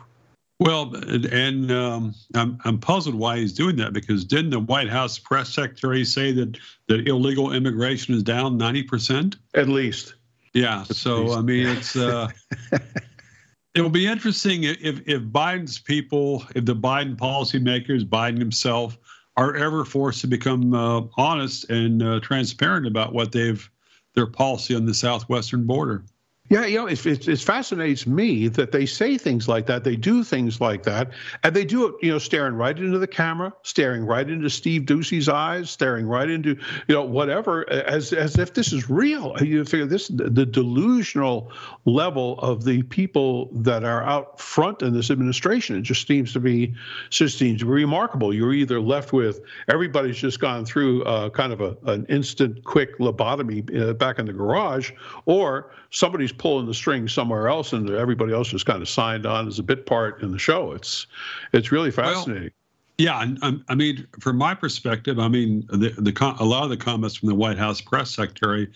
Well, 0.61 0.95
and 0.95 1.73
um, 1.73 2.15
I'm 2.35 2.59
I'm 2.65 2.79
puzzled 2.79 3.15
why 3.15 3.39
he's 3.39 3.55
doing 3.55 3.77
that 3.77 3.95
because 3.95 4.27
didn't 4.27 4.51
the 4.51 4.61
White 4.61 4.91
House 4.91 5.19
press 5.19 5.55
secretary 5.55 6.05
say 6.05 6.33
that 6.33 6.59
that 6.89 7.09
illegal 7.09 7.53
immigration 7.55 8.15
is 8.15 8.23
down 8.23 8.59
ninety 8.59 8.83
percent? 8.83 9.37
At 9.55 9.69
least. 9.69 10.15
Yeah. 10.53 10.83
At 10.83 10.97
so 10.97 11.23
least. 11.23 11.37
I 11.39 11.41
mean, 11.41 11.67
it's. 11.67 11.97
Uh, 11.97 12.29
it 13.75 13.81
will 13.81 13.91
be 13.91 14.07
interesting 14.07 14.65
if 14.65 15.01
if 15.07 15.23
Biden's 15.23 15.79
people, 15.79 16.45
if 16.55 16.67
the 16.67 16.77
Biden 16.77 17.17
policymakers, 17.17 18.05
Biden 18.05 18.39
himself, 18.39 18.99
are 19.37 19.55
ever 19.57 19.85
forced 19.85 20.21
to 20.23 20.27
become 20.27 20.75
uh, 20.75 21.03
honest 21.17 21.69
and 21.71 22.03
uh, 22.03 22.21
transparent 22.21 22.87
about 22.87 23.13
what 23.13 23.33
they've 23.33 23.71
their 24.15 24.27
policy 24.27 24.75
on 24.75 24.87
the 24.87 24.95
southwestern 24.95 25.65
border. 25.65 26.03
Yeah, 26.49 26.65
you 26.65 26.79
know, 26.79 26.87
it, 26.87 27.05
it, 27.05 27.27
it, 27.27 27.41
fascinates 27.41 28.07
me 28.07 28.47
that 28.49 28.71
they 28.71 28.87
say 28.87 29.19
things 29.19 29.49
like 29.49 29.67
that, 29.67 29.83
they 29.83 29.97
do 29.97 30.23
things 30.23 30.61
like 30.61 30.85
that, 30.85 31.11
and 31.43 31.57
they 31.57 31.65
do 31.65 31.87
it, 31.87 31.95
you 32.03 32.13
know, 32.13 32.19
staring 32.19 32.55
right 32.55 32.77
into 32.77 32.99
the 32.99 33.07
camera, 33.07 33.53
staring 33.63 34.05
right 34.05 34.29
into 34.29 34.49
Steve 34.49 34.83
Doocy's 34.83 35.29
eyes, 35.29 35.71
staring 35.71 36.07
right 36.07 36.31
into, 36.31 36.51
you 36.87 36.95
know, 36.95 37.03
whatever, 37.03 37.69
as 37.71 38.13
as 38.13 38.39
if 38.39 38.55
this 38.55 38.73
is 38.73 38.89
real. 38.89 39.37
You 39.41 39.65
figure 39.65 39.87
this 39.87 40.07
the 40.09 40.47
delusional 40.47 41.51
level 41.85 42.39
of 42.39 42.65
the 42.65 42.85
people 42.85 43.51
that 43.53 43.83
are 43.83 44.05
out 44.05 44.41
front 44.41 44.83
in 44.83 44.95
this 44.95 45.11
administration. 45.11 45.77
It 45.77 45.83
just 45.83 46.07
seems 46.07 46.33
to 46.35 46.41
be 46.41 46.75
just 47.11 47.39
seems 47.39 47.65
remarkable. 47.65 48.33
You're 48.33 48.55
either 48.55 48.81
left 48.81 49.13
with 49.13 49.41
everybody's 49.69 50.17
just 50.17 50.39
gone 50.39 50.65
through 50.65 51.03
uh, 51.05 51.31
kind 51.31 51.53
of 51.53 51.61
a, 51.61 51.77
an 51.87 52.07
instant, 52.07 52.63
quick 52.63 52.99
lobotomy 52.99 53.91
uh, 53.91 53.95
back 53.95 54.21
in 54.21 54.27
the 54.27 54.33
garage, 54.33 54.93
or 55.25 55.73
somebody's 55.97 56.33
pulling 56.33 56.67
the 56.67 56.75
strings 56.75 57.11
somewhere 57.11 57.49
else, 57.49 57.73
and 57.73 57.89
everybody 57.89 58.35
else 58.35 58.49
just 58.49 58.67
kind 58.67 58.83
of 58.83 58.89
signed 58.89 59.25
on 59.25 59.49
as 59.49 59.59
a 59.59 59.63
bit 59.63 59.87
part 59.87 60.23
in 60.23 60.31
the 60.31 60.39
show. 60.39 60.73
It's 60.73 61.07
it's 61.55 61.73
really 61.73 61.91
fascinating. 61.91 62.43
Well, 62.43 62.51
yeah, 62.99 63.23
and 63.23 63.65
I 63.69 63.75
mean, 63.75 64.07
from 64.21 64.37
my 64.37 64.55
perspective, 64.55 65.19
I 65.19 65.29
mean, 65.29 65.67
the, 65.69 65.95
the 65.99 66.37
a 66.39 66.45
lot 66.45 66.65
of 66.65 66.71
the 66.71 66.77
comments 66.77 67.17
from 67.17 67.31
the 67.31 67.35
White 67.35 67.59
House 67.59 67.81
press 67.81 68.11
secretary. 68.11 68.69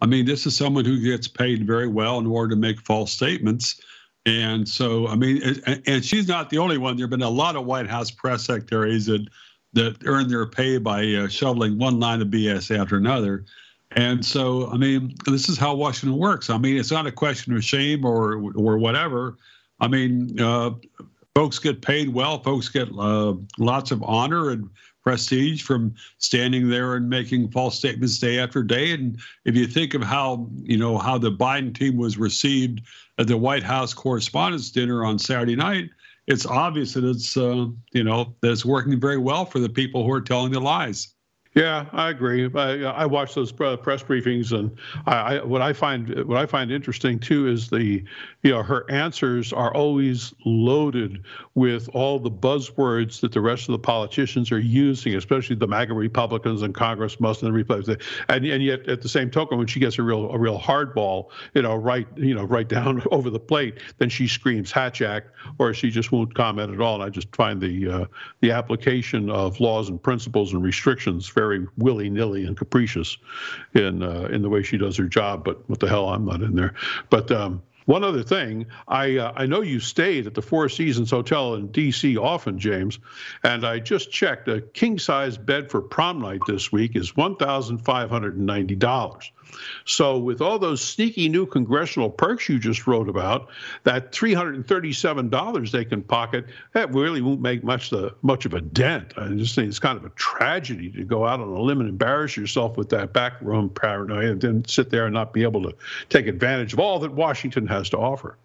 I 0.00 0.06
mean, 0.06 0.24
this 0.24 0.46
is 0.46 0.56
someone 0.56 0.84
who 0.84 0.98
gets 0.98 1.28
paid 1.28 1.66
very 1.66 1.88
well 1.88 2.18
in 2.18 2.26
order 2.26 2.54
to 2.54 2.60
make 2.60 2.80
false 2.80 3.12
statements. 3.12 3.80
And 4.24 4.68
so, 4.68 5.08
I 5.08 5.14
mean, 5.14 5.42
and 5.86 6.04
she's 6.04 6.26
not 6.26 6.48
the 6.48 6.58
only 6.58 6.78
one. 6.78 6.96
There 6.96 7.04
have 7.04 7.10
been 7.10 7.22
a 7.22 7.30
lot 7.30 7.54
of 7.54 7.66
White 7.66 7.88
House 7.88 8.10
press 8.10 8.44
secretaries 8.44 9.06
that 9.06 9.26
that 9.74 9.96
earn 10.04 10.28
their 10.28 10.46
pay 10.46 10.78
by 10.78 11.06
uh, 11.14 11.28
shoveling 11.28 11.78
one 11.78 11.98
line 11.98 12.20
of 12.20 12.28
BS 12.28 12.76
after 12.76 12.96
another. 12.96 13.44
And 13.96 14.24
so, 14.24 14.70
I 14.70 14.76
mean, 14.76 15.14
this 15.26 15.48
is 15.48 15.58
how 15.58 15.74
Washington 15.74 16.18
works. 16.18 16.50
I 16.50 16.58
mean, 16.58 16.76
it's 16.76 16.90
not 16.90 17.06
a 17.06 17.12
question 17.12 17.54
of 17.54 17.64
shame 17.64 18.04
or 18.04 18.34
or 18.54 18.78
whatever. 18.78 19.36
I 19.80 19.88
mean, 19.88 20.40
uh, 20.40 20.70
folks 21.34 21.58
get 21.58 21.82
paid 21.82 22.08
well. 22.08 22.42
Folks 22.42 22.68
get 22.68 22.88
uh, 22.98 23.34
lots 23.58 23.90
of 23.90 24.02
honor 24.02 24.50
and 24.50 24.68
prestige 25.02 25.62
from 25.62 25.94
standing 26.18 26.68
there 26.68 26.94
and 26.94 27.08
making 27.08 27.50
false 27.50 27.76
statements 27.76 28.18
day 28.18 28.38
after 28.38 28.62
day. 28.62 28.92
And 28.92 29.18
if 29.44 29.56
you 29.56 29.66
think 29.66 29.94
of 29.94 30.02
how 30.02 30.48
you 30.62 30.76
know 30.76 30.98
how 30.98 31.18
the 31.18 31.32
Biden 31.32 31.74
team 31.74 31.96
was 31.96 32.16
received 32.16 32.82
at 33.18 33.26
the 33.26 33.36
White 33.36 33.62
House 33.62 33.92
Correspondents' 33.92 34.70
Dinner 34.70 35.04
on 35.04 35.18
Saturday 35.18 35.56
night, 35.56 35.90
it's 36.26 36.46
obvious 36.46 36.94
that 36.94 37.04
it's 37.04 37.36
uh, 37.36 37.66
you 37.92 38.04
know 38.04 38.34
that 38.40 38.52
it's 38.52 38.64
working 38.64 39.00
very 39.00 39.18
well 39.18 39.44
for 39.44 39.58
the 39.58 39.68
people 39.68 40.04
who 40.04 40.12
are 40.12 40.20
telling 40.20 40.52
the 40.52 40.60
lies. 40.60 41.11
Yeah, 41.54 41.84
I 41.92 42.08
agree. 42.08 42.50
I, 42.54 42.82
I 42.82 43.04
watch 43.04 43.34
those 43.34 43.52
press 43.52 44.02
briefings, 44.02 44.58
and 44.58 44.74
I, 45.06 45.36
I, 45.36 45.44
what 45.44 45.60
I 45.60 45.74
find 45.74 46.24
what 46.24 46.38
I 46.38 46.46
find 46.46 46.72
interesting 46.72 47.18
too 47.18 47.46
is 47.46 47.68
the, 47.68 48.02
you 48.42 48.50
know, 48.50 48.62
her 48.62 48.90
answers 48.90 49.52
are 49.52 49.74
always 49.74 50.32
loaded 50.46 51.22
with 51.54 51.90
all 51.92 52.18
the 52.18 52.30
buzzwords 52.30 53.20
that 53.20 53.32
the 53.32 53.40
rest 53.42 53.68
of 53.68 53.72
the 53.72 53.78
politicians 53.78 54.50
are 54.50 54.58
using, 54.58 55.14
especially 55.14 55.54
the 55.54 55.66
MAGA 55.66 55.92
Republicans 55.92 56.62
and 56.62 56.74
Congress 56.74 57.20
must 57.20 57.42
and 57.42 57.48
the 57.48 57.52
Republicans. 57.52 58.02
And 58.30 58.46
and 58.46 58.62
yet 58.62 58.88
at 58.88 59.02
the 59.02 59.08
same 59.10 59.30
token, 59.30 59.58
when 59.58 59.66
she 59.66 59.78
gets 59.78 59.98
a 59.98 60.02
real 60.02 60.30
a 60.30 60.38
real 60.38 60.58
hardball, 60.58 61.28
you 61.52 61.60
know, 61.60 61.76
right 61.76 62.08
you 62.16 62.34
know 62.34 62.44
right 62.44 62.68
down 62.68 63.02
over 63.10 63.28
the 63.28 63.40
plate, 63.40 63.78
then 63.98 64.08
she 64.08 64.26
screams 64.26 64.72
Hatch 64.72 65.02
Act, 65.02 65.28
or 65.58 65.74
she 65.74 65.90
just 65.90 66.12
won't 66.12 66.34
comment 66.34 66.72
at 66.72 66.80
all. 66.80 66.94
And 66.94 67.04
I 67.04 67.10
just 67.10 67.34
find 67.36 67.60
the 67.60 67.90
uh, 67.90 68.04
the 68.40 68.52
application 68.52 69.28
of 69.28 69.60
laws 69.60 69.90
and 69.90 70.02
principles 70.02 70.54
and 70.54 70.62
restrictions 70.62 71.28
very 71.28 71.41
very 71.42 71.60
willy 71.76 72.08
nilly 72.10 72.42
and 72.46 72.56
capricious 72.56 73.18
in 73.74 74.02
uh, 74.02 74.28
in 74.34 74.40
the 74.42 74.48
way 74.54 74.62
she 74.62 74.78
does 74.78 74.96
her 74.96 75.08
job. 75.18 75.44
But 75.44 75.56
what 75.68 75.80
the 75.80 75.88
hell, 75.88 76.06
I'm 76.14 76.24
not 76.24 76.40
in 76.42 76.54
there. 76.60 76.74
But 77.10 77.30
um, 77.30 77.62
One 77.86 78.04
other 78.04 78.22
thing, 78.22 78.66
I 78.86 79.16
uh, 79.18 79.32
I 79.42 79.46
know 79.46 79.62
you 79.62 79.80
stayed 79.80 80.26
at 80.26 80.34
the 80.34 80.42
Four 80.42 80.68
Seasons 80.68 81.10
Hotel 81.10 81.54
in 81.54 81.66
D.C. 81.72 82.16
often, 82.16 82.58
James, 82.58 82.98
and 83.42 83.64
I 83.66 83.80
just 83.80 84.12
checked. 84.12 84.48
A 84.48 84.60
king 84.60 84.98
size 84.98 85.36
bed 85.36 85.70
for 85.70 85.80
prom 85.80 86.20
night 86.20 86.40
this 86.46 86.70
week 86.70 86.94
is 86.94 87.16
one 87.16 87.34
thousand 87.36 87.78
five 87.78 88.08
hundred 88.08 88.36
and 88.36 88.46
ninety 88.46 88.76
dollars. 88.76 89.32
So, 89.84 90.18
with 90.18 90.40
all 90.40 90.58
those 90.58 90.82
sneaky 90.82 91.28
new 91.28 91.46
congressional 91.46 92.10
perks 92.10 92.48
you 92.48 92.58
just 92.58 92.86
wrote 92.86 93.08
about, 93.08 93.48
that 93.84 94.12
$337 94.12 95.70
they 95.70 95.84
can 95.84 96.02
pocket, 96.02 96.46
that 96.72 96.92
really 96.92 97.20
won't 97.20 97.40
make 97.40 97.64
much 97.64 97.90
the 97.90 98.14
much 98.22 98.44
of 98.44 98.54
a 98.54 98.60
dent. 98.60 99.14
I 99.16 99.28
just 99.28 99.54
think 99.54 99.68
it's 99.68 99.78
kind 99.78 99.98
of 99.98 100.04
a 100.04 100.10
tragedy 100.10 100.90
to 100.90 101.04
go 101.04 101.26
out 101.26 101.40
on 101.40 101.48
a 101.48 101.60
limb 101.60 101.80
and 101.80 101.88
embarrass 101.88 102.36
yourself 102.36 102.76
with 102.76 102.88
that 102.90 103.12
backroom 103.12 103.68
paranoia 103.70 104.32
and 104.32 104.40
then 104.40 104.64
sit 104.64 104.90
there 104.90 105.06
and 105.06 105.14
not 105.14 105.32
be 105.32 105.42
able 105.42 105.62
to 105.62 105.74
take 106.08 106.26
advantage 106.26 106.72
of 106.72 106.80
all 106.80 106.98
that 106.98 107.12
Washington 107.12 107.66
has 107.66 107.88
to 107.90 107.98
offer. 107.98 108.36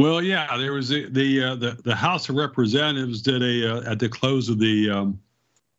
Well, 0.00 0.22
yeah, 0.22 0.56
there 0.56 0.72
was 0.72 0.88
the 0.88 1.08
the 1.08 1.42
uh, 1.42 1.54
the, 1.54 1.78
the, 1.84 1.94
House 1.94 2.28
of 2.28 2.34
Representatives 2.34 3.22
did 3.22 3.42
a 3.42 3.76
uh, 3.76 3.92
at 3.92 4.00
the 4.00 4.08
close 4.08 4.48
of 4.48 4.58
the 4.58 4.90
um, 4.90 5.20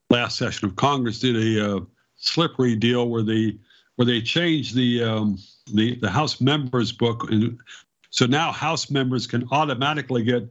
last 0.09 0.37
session 0.37 0.67
of 0.67 0.75
Congress 0.77 1.19
did 1.19 1.35
a 1.35 1.75
uh, 1.75 1.79
slippery 2.15 2.75
deal 2.75 3.09
where 3.09 3.23
the 3.23 3.57
where 3.95 4.05
they 4.05 4.21
changed 4.21 4.75
the 4.75 5.03
um, 5.03 5.37
the 5.73 5.95
the 5.99 6.09
House 6.09 6.41
members 6.41 6.91
book, 6.91 7.29
and 7.29 7.57
so 8.09 8.25
now 8.25 8.51
House 8.51 8.89
members 8.89 9.27
can 9.27 9.47
automatically 9.51 10.23
get 10.23 10.49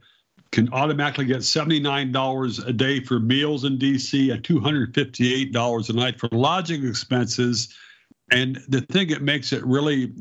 can 0.51 0.71
automatically 0.71 1.25
get 1.25 1.43
seventy 1.43 1.79
nine 1.79 2.11
dollars 2.11 2.59
a 2.59 2.73
day 2.73 2.99
for 2.99 3.19
meals 3.19 3.63
in 3.63 3.77
D.C. 3.77 4.31
eight 5.33 5.51
dollars 5.51 5.89
a 5.89 5.93
night 5.93 6.19
for 6.19 6.29
lodging 6.31 6.87
expenses. 6.87 7.73
And 8.31 8.59
the 8.69 8.81
thing 8.81 9.09
that 9.09 9.21
makes 9.21 9.53
it 9.53 9.63
really 9.65 10.11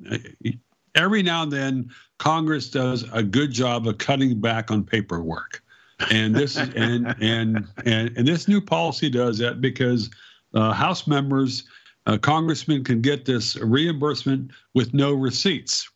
every 0.95 1.23
now 1.23 1.43
and 1.43 1.53
then 1.53 1.91
Congress 2.19 2.71
does 2.71 3.05
a 3.13 3.23
good 3.23 3.51
job 3.51 3.87
of 3.87 3.99
cutting 3.99 4.41
back 4.41 4.71
on 4.71 4.85
paperwork. 4.85 5.63
And 6.11 6.35
this 6.35 6.57
and, 6.77 7.15
and 7.21 7.67
and 7.85 8.17
and 8.17 8.27
this 8.27 8.49
new 8.49 8.61
policy 8.61 9.09
does 9.11 9.39
that 9.39 9.61
because 9.61 10.11
uh, 10.55 10.73
House 10.73 11.07
members 11.07 11.65
uh, 12.07 12.19
congressmen 12.19 12.85
can 12.85 13.01
get 13.01 13.25
this 13.25 13.57
reimbursement 13.57 14.51
with 14.75 14.93
no 14.95 15.15
receipts. 15.15 15.89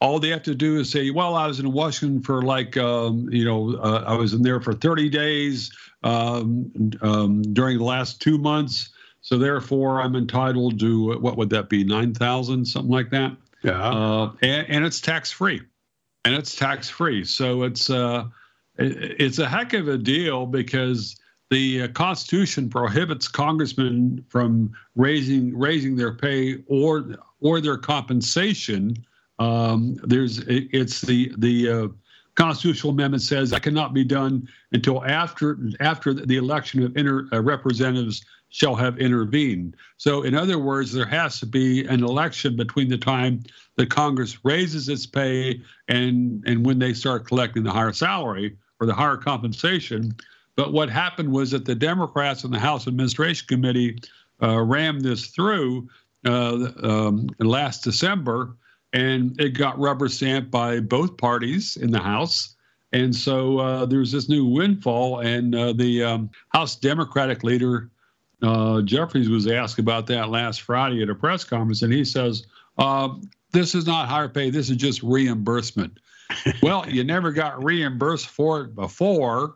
All 0.00 0.18
they 0.18 0.28
have 0.28 0.42
to 0.44 0.54
do 0.54 0.78
is 0.78 0.90
say, 0.90 1.10
"Well, 1.10 1.34
I 1.34 1.46
was 1.46 1.60
in 1.60 1.72
Washington 1.72 2.22
for 2.22 2.42
like, 2.42 2.76
um, 2.76 3.28
you 3.30 3.44
know, 3.44 3.76
uh, 3.76 4.04
I 4.06 4.14
was 4.14 4.32
in 4.32 4.42
there 4.42 4.60
for 4.60 4.72
30 4.72 5.10
days 5.10 5.70
um, 6.02 6.72
um, 7.02 7.42
during 7.42 7.78
the 7.78 7.84
last 7.84 8.22
two 8.22 8.38
months, 8.38 8.90
so 9.20 9.36
therefore 9.36 10.00
I'm 10.00 10.16
entitled 10.16 10.80
to 10.80 11.18
what 11.18 11.36
would 11.36 11.50
that 11.50 11.68
be, 11.68 11.84
nine 11.84 12.14
thousand, 12.14 12.64
something 12.64 12.90
like 12.90 13.10
that." 13.10 13.36
Yeah. 13.62 13.72
Uh, 13.72 14.32
and, 14.40 14.66
and, 14.70 14.84
it's 14.86 15.02
tax 15.02 15.30
free, 15.30 15.60
and 16.24 16.34
it's 16.34 16.56
tax 16.56 16.88
free, 16.88 17.24
so 17.24 17.64
it's 17.64 17.90
uh, 17.90 18.24
it, 18.78 19.20
it's 19.20 19.38
a 19.38 19.46
heck 19.46 19.74
of 19.74 19.88
a 19.88 19.98
deal 19.98 20.46
because 20.46 21.19
the 21.50 21.82
uh, 21.82 21.88
Constitution 21.88 22.70
prohibits 22.70 23.26
congressmen 23.28 24.24
from 24.28 24.72
raising 24.94 25.56
raising 25.58 25.96
their 25.96 26.14
pay 26.14 26.62
or 26.68 27.16
or 27.40 27.60
their 27.60 27.76
compensation. 27.76 28.96
Um, 29.38 29.98
there's 30.04 30.38
it's 30.46 31.00
the 31.00 31.32
the 31.38 31.68
uh, 31.68 31.88
constitutional 32.36 32.92
amendment 32.92 33.22
says 33.22 33.50
that 33.50 33.62
cannot 33.62 33.92
be 33.92 34.04
done 34.04 34.48
until 34.72 35.04
after 35.04 35.58
after 35.80 36.14
the 36.14 36.36
election 36.36 36.84
of 36.84 36.96
inter, 36.96 37.28
uh, 37.32 37.42
representatives 37.42 38.24
shall 38.50 38.74
have 38.74 38.98
intervened. 38.98 39.76
So, 39.96 40.22
in 40.22 40.34
other 40.34 40.58
words, 40.58 40.92
there 40.92 41.06
has 41.06 41.40
to 41.40 41.46
be 41.46 41.84
an 41.86 42.02
election 42.04 42.56
between 42.56 42.88
the 42.88 42.98
time 42.98 43.42
that 43.76 43.90
Congress 43.90 44.44
raises 44.44 44.88
its 44.88 45.06
pay 45.06 45.60
and 45.88 46.44
and 46.46 46.64
when 46.64 46.78
they 46.78 46.94
start 46.94 47.26
collecting 47.26 47.64
the 47.64 47.72
higher 47.72 47.92
salary 47.92 48.56
or 48.80 48.86
the 48.86 48.94
higher 48.94 49.16
compensation. 49.16 50.14
But 50.60 50.74
what 50.74 50.90
happened 50.90 51.32
was 51.32 51.52
that 51.52 51.64
the 51.64 51.74
Democrats 51.74 52.44
in 52.44 52.50
the 52.50 52.58
House 52.58 52.86
Administration 52.86 53.46
Committee 53.48 53.98
uh, 54.42 54.60
rammed 54.60 55.00
this 55.00 55.28
through 55.28 55.88
uh, 56.26 56.68
um, 56.82 57.30
last 57.38 57.82
December, 57.82 58.58
and 58.92 59.40
it 59.40 59.56
got 59.56 59.78
rubber 59.78 60.06
stamped 60.10 60.50
by 60.50 60.80
both 60.80 61.16
parties 61.16 61.78
in 61.78 61.90
the 61.90 61.98
House. 61.98 62.56
And 62.92 63.16
so 63.16 63.58
uh, 63.58 63.86
there's 63.86 64.12
this 64.12 64.28
new 64.28 64.44
windfall, 64.44 65.20
and 65.20 65.54
uh, 65.54 65.72
the 65.72 66.04
um, 66.04 66.30
House 66.50 66.76
Democratic 66.76 67.42
leader 67.42 67.90
uh, 68.42 68.82
Jeffries 68.82 69.30
was 69.30 69.46
asked 69.46 69.78
about 69.78 70.06
that 70.08 70.28
last 70.28 70.60
Friday 70.60 71.02
at 71.02 71.08
a 71.08 71.14
press 71.14 71.42
conference, 71.42 71.80
and 71.80 71.90
he 71.90 72.04
says, 72.04 72.46
uh, 72.76 73.08
"This 73.52 73.74
is 73.74 73.86
not 73.86 74.10
higher 74.10 74.28
pay. 74.28 74.50
This 74.50 74.68
is 74.68 74.76
just 74.76 75.02
reimbursement." 75.02 76.00
well, 76.62 76.86
you 76.86 77.02
never 77.02 77.32
got 77.32 77.64
reimbursed 77.64 78.26
for 78.26 78.60
it 78.60 78.74
before 78.74 79.54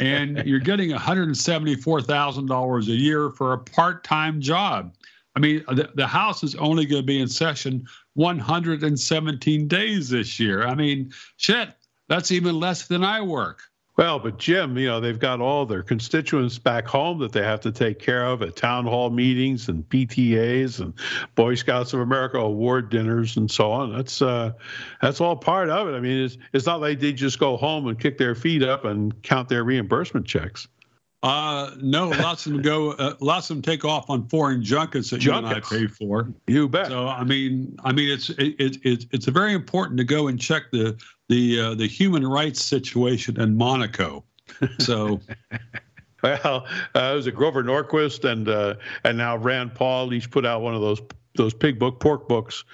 and 0.00 0.38
you're 0.46 0.58
getting 0.58 0.90
$174,000 0.90 2.88
a 2.88 2.90
year 2.90 3.30
for 3.30 3.52
a 3.52 3.58
part-time 3.58 4.40
job. 4.40 4.94
I 5.34 5.40
mean, 5.40 5.64
the, 5.68 5.90
the 5.94 6.06
House 6.06 6.42
is 6.42 6.54
only 6.56 6.84
going 6.84 7.02
to 7.02 7.06
be 7.06 7.20
in 7.20 7.28
session 7.28 7.86
117 8.14 9.68
days 9.68 10.10
this 10.10 10.38
year. 10.38 10.66
I 10.66 10.74
mean, 10.74 11.10
shit, 11.38 11.70
that's 12.08 12.30
even 12.30 12.60
less 12.60 12.86
than 12.86 13.02
I 13.02 13.22
work. 13.22 13.62
Well, 13.94 14.18
but 14.18 14.38
Jim, 14.38 14.78
you 14.78 14.86
know, 14.86 15.00
they've 15.00 15.18
got 15.18 15.42
all 15.42 15.66
their 15.66 15.82
constituents 15.82 16.58
back 16.58 16.86
home 16.86 17.18
that 17.18 17.32
they 17.32 17.42
have 17.42 17.60
to 17.60 17.72
take 17.72 17.98
care 17.98 18.24
of 18.24 18.40
at 18.40 18.56
town 18.56 18.86
hall 18.86 19.10
meetings 19.10 19.68
and 19.68 19.86
PTAs 19.86 20.80
and 20.80 20.94
Boy 21.34 21.56
Scouts 21.56 21.92
of 21.92 22.00
America 22.00 22.38
award 22.38 22.88
dinners 22.88 23.36
and 23.36 23.50
so 23.50 23.70
on. 23.70 23.94
That's 23.94 24.22
uh, 24.22 24.52
that's 25.02 25.20
all 25.20 25.36
part 25.36 25.68
of 25.68 25.88
it. 25.88 25.92
I 25.92 26.00
mean, 26.00 26.24
it's 26.24 26.38
it's 26.54 26.64
not 26.64 26.80
like 26.80 27.00
they 27.00 27.12
just 27.12 27.38
go 27.38 27.58
home 27.58 27.86
and 27.86 28.00
kick 28.00 28.16
their 28.16 28.34
feet 28.34 28.62
up 28.62 28.86
and 28.86 29.22
count 29.22 29.50
their 29.50 29.62
reimbursement 29.62 30.26
checks. 30.26 30.68
Uh, 31.22 31.70
no, 31.80 32.08
lots 32.08 32.46
of 32.46 32.52
them 32.52 32.62
go. 32.62 32.92
Uh, 32.92 33.14
lots 33.20 33.48
of 33.48 33.56
them 33.56 33.62
take 33.62 33.84
off 33.84 34.10
on 34.10 34.26
foreign 34.28 34.62
junkets 34.62 35.10
that 35.10 35.18
junkets. 35.18 35.70
you 35.70 35.76
and 35.76 35.86
I 35.86 35.86
pay 35.86 35.92
for. 35.92 36.28
You 36.48 36.68
bet. 36.68 36.88
So 36.88 37.06
I 37.06 37.22
mean, 37.22 37.76
I 37.84 37.92
mean, 37.92 38.10
it's 38.10 38.30
it, 38.30 38.56
it, 38.58 38.76
it's 38.82 39.06
it's 39.12 39.26
very 39.26 39.54
important 39.54 39.98
to 39.98 40.04
go 40.04 40.26
and 40.26 40.40
check 40.40 40.64
the 40.72 41.00
the 41.28 41.60
uh, 41.60 41.74
the 41.74 41.86
human 41.86 42.26
rights 42.26 42.62
situation 42.62 43.40
in 43.40 43.56
Monaco. 43.56 44.24
So. 44.78 45.20
well, 46.22 46.66
uh, 46.94 47.10
it 47.12 47.14
was 47.16 47.26
a 47.26 47.32
Grover 47.32 47.64
Norquist 47.64 48.24
and 48.24 48.48
uh, 48.48 48.74
and 49.04 49.18
now 49.18 49.36
Rand 49.36 49.74
Paul 49.74 50.12
each 50.12 50.30
put 50.30 50.46
out 50.46 50.62
one 50.62 50.74
of 50.74 50.80
those 50.80 51.00
those 51.34 51.54
pig 51.54 51.78
book 51.78 51.98
pork 51.98 52.28
books 52.28 52.64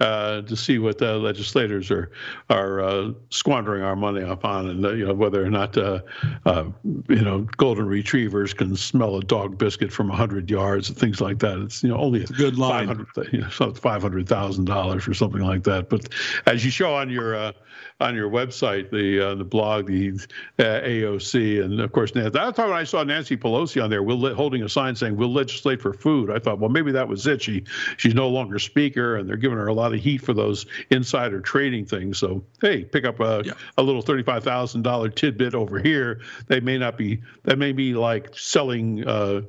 uh, 0.00 0.42
to 0.42 0.56
see 0.56 0.78
what 0.78 0.98
the 0.98 1.14
legislators 1.14 1.90
are 1.90 2.10
are 2.50 2.80
uh, 2.80 3.10
squandering 3.30 3.82
our 3.82 3.96
money 3.96 4.22
upon, 4.22 4.68
and 4.68 4.84
uh, 4.84 4.92
you 4.92 5.06
know 5.06 5.14
whether 5.14 5.44
or 5.44 5.50
not 5.50 5.76
uh, 5.76 6.00
uh, 6.44 6.64
you 7.08 7.22
know 7.22 7.46
golden 7.56 7.86
retrievers 7.86 8.52
can 8.52 8.76
smell 8.76 9.16
a 9.16 9.22
dog 9.22 9.56
biscuit 9.56 9.92
from 9.92 10.08
hundred 10.08 10.50
yards 10.50 10.88
and 10.88 10.98
things 10.98 11.20
like 11.20 11.38
that. 11.38 11.58
It's 11.58 11.82
you 11.82 11.88
know 11.88 11.96
only 11.96 12.24
a 12.24 12.26
good 12.26 12.58
line, 12.58 12.88
500, 12.88 13.32
you 13.32 13.40
know, 13.40 13.74
five 13.74 14.02
hundred 14.02 14.28
thousand 14.28 14.66
dollars 14.66 15.08
or 15.08 15.14
something 15.14 15.42
like 15.42 15.64
that. 15.64 15.88
But 15.88 16.08
as 16.46 16.64
you 16.64 16.70
show 16.70 16.94
on 16.94 17.08
your 17.08 17.34
uh, 17.34 17.52
on 18.00 18.14
your 18.14 18.28
website, 18.28 18.90
the 18.90 19.34
the 19.34 19.44
blog, 19.44 19.86
the 19.86 20.12
AOC, 20.58 21.64
and 21.64 21.80
of 21.80 21.92
course 21.92 22.14
Nancy. 22.14 22.38
I 22.38 22.52
thought 22.52 22.68
when 22.68 22.76
I 22.76 22.84
saw 22.84 23.02
Nancy 23.02 23.36
Pelosi 23.36 23.82
on 23.82 23.90
there, 23.90 24.02
we'll 24.02 24.34
holding 24.34 24.62
a 24.62 24.68
sign 24.68 24.94
saying 24.94 25.16
"We'll 25.16 25.32
legislate 25.32 25.80
for 25.80 25.92
food." 25.92 26.30
I 26.30 26.38
thought, 26.38 26.58
well, 26.58 26.70
maybe 26.70 26.92
that 26.92 27.08
was 27.08 27.26
it. 27.26 27.42
She 27.42 27.64
she's 27.96 28.14
no 28.14 28.28
longer 28.28 28.58
speaker, 28.58 29.16
and 29.16 29.28
they're 29.28 29.36
giving 29.36 29.58
her 29.58 29.68
a 29.68 29.74
lot 29.74 29.85
lot 29.86 29.94
of 29.94 30.02
heat 30.02 30.18
for 30.18 30.34
those 30.34 30.66
insider 30.90 31.40
trading 31.40 31.84
things. 31.84 32.18
So 32.18 32.44
hey, 32.60 32.84
pick 32.84 33.04
up 33.04 33.20
a, 33.20 33.42
yeah. 33.44 33.52
a 33.78 33.82
little 33.82 34.02
thirty-five 34.02 34.42
thousand 34.44 34.82
dollar 34.82 35.08
tidbit 35.08 35.54
over 35.54 35.78
here. 35.78 36.20
They 36.48 36.60
may 36.60 36.78
not 36.78 36.98
be. 36.98 37.20
That 37.44 37.58
may 37.58 37.72
be 37.72 37.94
like 37.94 38.36
selling. 38.36 39.06
Uh, 39.06 39.42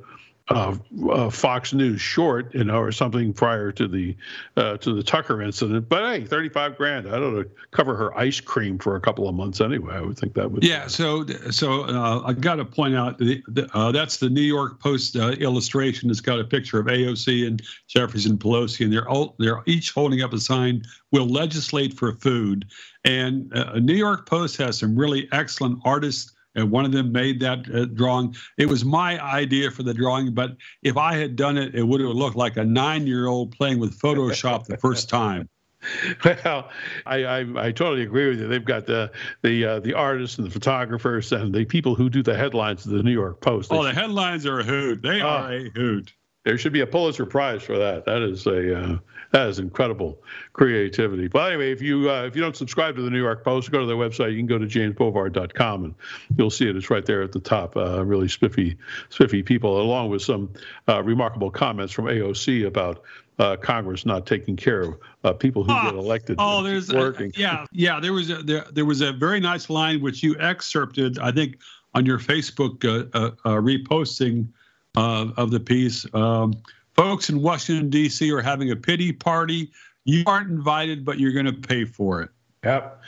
Fox 0.48 1.74
News 1.74 2.00
short, 2.00 2.56
you 2.56 2.64
know, 2.64 2.80
or 2.80 2.92
something 2.92 3.34
prior 3.34 3.72
to 3.74 3.88
the 3.88 4.16
uh, 4.56 4.78
to 4.78 4.94
the 4.94 5.04
Tucker 5.04 5.42
incident. 5.42 5.90
But 5.90 6.10
hey, 6.10 6.26
thirty 6.26 6.48
five 6.48 6.78
grand. 6.78 7.08
I 7.08 7.20
don't 7.20 7.36
know, 7.36 7.44
cover 7.72 7.96
her 7.96 8.18
ice 8.18 8.40
cream 8.40 8.78
for 8.80 8.96
a 8.96 9.02
couple 9.02 9.28
of 9.28 9.36
months 9.36 9.60
anyway. 9.60 9.96
I 9.96 10.02
would 10.02 10.18
think 10.18 10.34
that 10.36 10.50
would. 10.50 10.64
Yeah. 10.64 10.88
So 10.88 11.26
so 11.52 11.84
uh, 11.84 12.24
I 12.26 12.34
got 12.34 12.56
to 12.56 12.66
point 12.66 12.96
out 12.96 13.18
the, 13.18 13.44
the, 13.48 13.70
uh, 13.76 13.92
that's 13.92 14.18
the 14.18 14.30
New 14.30 14.42
York 14.42 14.80
Post 14.80 15.18
uh, 15.18 15.32
illustration. 15.32 16.10
It's 16.10 16.22
got 16.22 16.40
a 16.40 16.46
picture 16.46 16.80
of 16.80 16.86
AOC 16.86 17.46
and 17.46 17.62
Jefferson 17.88 18.38
Pelosi, 18.38 18.86
and 18.86 18.94
they're 18.94 19.10
all 19.10 19.36
they're 19.40 19.64
each 19.66 19.92
holding 19.92 20.22
up 20.22 20.32
a 20.32 20.40
sign. 20.40 20.84
We'll 21.12 21.28
legislate 21.28 21.94
for 21.94 22.14
food. 22.14 22.66
And 23.04 23.50
New 23.76 23.96
York 23.96 24.28
Post 24.28 24.58
has 24.58 24.80
some 24.80 24.96
really 24.96 25.30
excellent 25.32 25.80
artists 25.86 26.34
and 26.58 26.72
one 26.72 26.84
of 26.84 26.92
them 26.92 27.12
made 27.12 27.40
that 27.40 27.70
uh, 27.74 27.86
drawing. 27.86 28.36
It 28.58 28.68
was 28.68 28.84
my 28.84 29.24
idea 29.24 29.72
for 29.72 29.84
the 29.84 29.94
drawing, 29.94 30.34
but 30.34 30.58
if 30.82 30.98
I 30.98 31.16
had 31.16 31.36
done 31.36 31.58
it, 31.58 31.76
it 31.76 31.84
would 31.84 32.02
have 32.02 32.10
looked 32.10 32.36
like 32.36 32.58
a 32.58 32.66
nine-year-old 32.66 33.52
playing 33.52 33.80
with 33.80 33.98
Photoshop 33.98 34.66
the 34.66 34.78
first 34.78 35.08
time. 35.08 35.48
Well, 36.26 36.70
I, 37.06 37.24
I, 37.24 37.68
I 37.68 37.72
totally 37.72 38.02
agree 38.02 38.28
with 38.30 38.42
you. 38.42 38.48
They've 38.48 38.66
got 38.66 38.88
the 38.88 39.12
the 39.44 39.64
uh, 39.64 39.80
the 39.80 39.94
artists 39.94 40.38
and 40.38 40.46
the 40.46 40.52
photographers 40.52 41.32
and 41.32 41.54
the 41.54 41.66
people 41.66 41.94
who 41.94 42.10
do 42.10 42.24
the 42.24 42.36
headlines 42.36 42.86
of 42.86 42.94
the 42.94 43.04
New 43.04 43.12
York 43.12 43.40
Post. 43.42 43.72
Oh, 43.72 43.84
the 43.84 43.94
headlines 43.94 44.46
are 44.48 44.60
a 44.60 44.64
hoot. 44.64 45.04
They 45.04 45.22
uh, 45.22 45.28
are 45.28 45.54
a 45.54 45.70
hoot. 45.70 46.12
There 46.48 46.58
should 46.58 46.72
be 46.72 46.80
a 46.80 46.88
Pulitzer 46.88 47.26
Prize 47.26 47.62
for 47.62 47.78
that. 47.78 48.06
That 48.06 48.22
is 48.22 48.48
a 48.48 48.80
uh, 48.80 48.98
that 49.32 49.50
is 49.50 49.60
incredible 49.60 50.24
creativity. 50.54 51.28
But 51.28 51.52
anyway, 51.52 51.74
if 51.74 51.82
you 51.82 52.10
uh, 52.10 52.24
if 52.24 52.38
you 52.38 52.42
don't 52.42 52.56
subscribe 52.56 52.96
to 52.96 53.02
the 53.02 53.10
New 53.10 53.22
York 53.22 53.44
Post, 53.44 53.70
go 53.70 53.82
to 53.82 53.86
their 53.86 53.98
website. 53.98 54.32
You 54.32 54.38
can 54.38 54.46
go 54.46 54.58
to 54.58 54.66
jamesbovard.com 54.66 55.84
and 55.84 55.96
you'll 56.38 56.50
see 56.50 56.70
it. 56.70 56.78
It's 56.78 56.90
right 56.90 57.06
there 57.06 57.22
at 57.22 57.34
the 57.34 57.42
top. 57.42 57.76
Uh, 57.76 58.02
really 58.06 58.30
spiffy, 58.30 58.78
spiffy 59.10 59.44
people, 59.44 59.82
along 59.82 60.10
with 60.10 60.22
some 60.22 60.50
uh, 60.88 61.04
remarkable 61.04 61.52
comments 61.52 61.92
from 61.92 62.06
AOC 62.06 62.66
about 62.66 63.04
uh, 63.40 63.58
Congress 63.58 64.06
not 64.06 64.26
taking 64.26 64.56
care 64.56 64.84
of 64.84 65.00
uh, 65.26 65.34
people 65.34 65.66
who 65.66 65.74
get 65.84 65.96
elected. 65.96 66.38
Oh, 66.40 66.64
there's 66.64 66.94
working. 66.94 67.30
Yeah, 67.36 67.66
yeah. 67.74 68.00
There 68.00 68.14
was 68.14 68.30
a, 68.30 68.42
there, 68.42 68.64
there 68.72 68.86
was 68.86 69.02
a 69.02 69.12
very 69.12 69.42
nice 69.42 69.70
line 69.70 70.02
which 70.02 70.24
you 70.24 70.40
excerpted, 70.40 71.20
I 71.20 71.34
think, 71.34 71.58
on 71.94 72.06
your 72.06 72.20
Facebook 72.20 72.86
uh, 73.14 73.32
uh, 74.96 75.28
of 75.38 75.52
the 75.52 75.60
piece. 75.60 76.06
Um, 76.14 76.54
folks 76.96 77.30
in 77.30 77.42
Washington 77.42 77.90
D.C. 77.90 78.32
are 78.32 78.42
having 78.42 78.72
a 78.72 78.76
pity 78.76 79.12
party. 79.12 79.72
You 80.06 80.24
aren't 80.26 80.50
invited, 80.50 81.04
but 81.04 81.20
you're 81.20 81.34
going 81.34 81.46
to 81.46 81.54
pay 81.54 81.86
for 81.86 82.22
it. 82.22 82.30
Yep. 82.64 83.02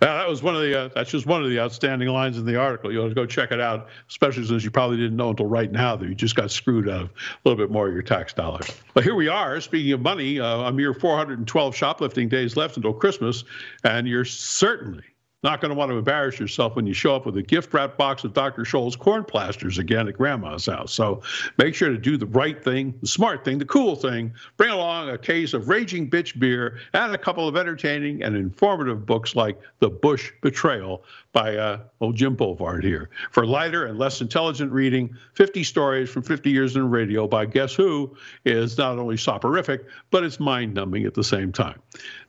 That 0.00 0.28
was 0.28 0.42
one 0.42 0.54
of 0.54 0.60
the. 0.60 0.78
Uh, 0.78 0.88
that's 0.94 1.10
just 1.10 1.26
one 1.26 1.42
of 1.42 1.48
the 1.48 1.58
outstanding 1.58 2.08
lines 2.08 2.36
in 2.36 2.44
the 2.44 2.56
article. 2.56 2.92
You 2.92 3.02
ought 3.02 3.08
to 3.08 3.14
go 3.14 3.24
check 3.24 3.50
it 3.50 3.60
out, 3.60 3.88
especially 4.08 4.44
since 4.44 4.62
you 4.62 4.70
probably 4.70 4.98
didn't 4.98 5.16
know 5.16 5.30
until 5.30 5.46
right 5.46 5.72
now 5.72 5.96
that 5.96 6.06
you 6.06 6.14
just 6.14 6.36
got 6.36 6.50
screwed 6.50 6.88
out 6.88 7.02
of 7.02 7.08
a 7.08 7.48
little 7.48 7.56
bit 7.56 7.72
more 7.72 7.88
of 7.88 7.94
your 7.94 8.02
tax 8.02 8.34
dollars. 8.34 8.70
But 8.92 9.02
here 9.02 9.14
we 9.14 9.26
are. 9.26 9.60
Speaking 9.60 9.92
of 9.92 10.00
money, 10.00 10.38
uh, 10.38 10.60
a 10.60 10.72
mere 10.72 10.92
412 10.92 11.74
shoplifting 11.74 12.28
days 12.28 12.56
left 12.56 12.76
until 12.76 12.92
Christmas, 12.92 13.42
and 13.84 14.06
you're 14.06 14.26
certainly 14.26 15.04
not 15.42 15.60
going 15.60 15.70
to 15.70 15.74
want 15.74 15.90
to 15.90 15.96
embarrass 15.96 16.38
yourself 16.38 16.76
when 16.76 16.86
you 16.86 16.92
show 16.92 17.16
up 17.16 17.24
with 17.24 17.36
a 17.38 17.42
gift 17.42 17.72
wrap 17.72 17.96
box 17.96 18.24
of 18.24 18.34
Dr. 18.34 18.62
Scholl's 18.62 18.94
corn 18.94 19.24
plasters 19.24 19.78
again 19.78 20.06
at 20.06 20.16
grandma's 20.16 20.66
house. 20.66 20.92
So 20.92 21.22
make 21.56 21.74
sure 21.74 21.88
to 21.88 21.96
do 21.96 22.18
the 22.18 22.26
right 22.26 22.62
thing, 22.62 22.94
the 23.00 23.06
smart 23.06 23.44
thing, 23.44 23.58
the 23.58 23.64
cool 23.64 23.96
thing. 23.96 24.34
Bring 24.58 24.70
along 24.70 25.08
a 25.08 25.16
case 25.16 25.54
of 25.54 25.68
Raging 25.68 26.10
Bitch 26.10 26.38
beer 26.38 26.78
and 26.92 27.14
a 27.14 27.18
couple 27.18 27.48
of 27.48 27.56
entertaining 27.56 28.22
and 28.22 28.36
informative 28.36 29.06
books 29.06 29.34
like 29.34 29.58
The 29.78 29.88
Bush 29.88 30.30
Betrayal 30.42 31.02
by 31.32 31.56
uh, 31.56 31.78
old 32.00 32.16
Jim 32.16 32.36
Bovard 32.36 32.82
here. 32.82 33.08
For 33.30 33.46
lighter 33.46 33.86
and 33.86 33.98
less 33.98 34.20
intelligent 34.20 34.72
reading, 34.72 35.16
50 35.34 35.64
stories 35.64 36.10
from 36.10 36.22
50 36.22 36.50
years 36.50 36.76
in 36.76 36.90
radio 36.90 37.26
by 37.26 37.46
Guess 37.46 37.74
Who 37.74 38.14
is 38.44 38.76
not 38.76 38.98
only 38.98 39.16
soporific, 39.16 39.86
but 40.10 40.24
it's 40.24 40.40
mind 40.40 40.74
numbing 40.74 41.04
at 41.04 41.14
the 41.14 41.24
same 41.24 41.52
time. 41.52 41.80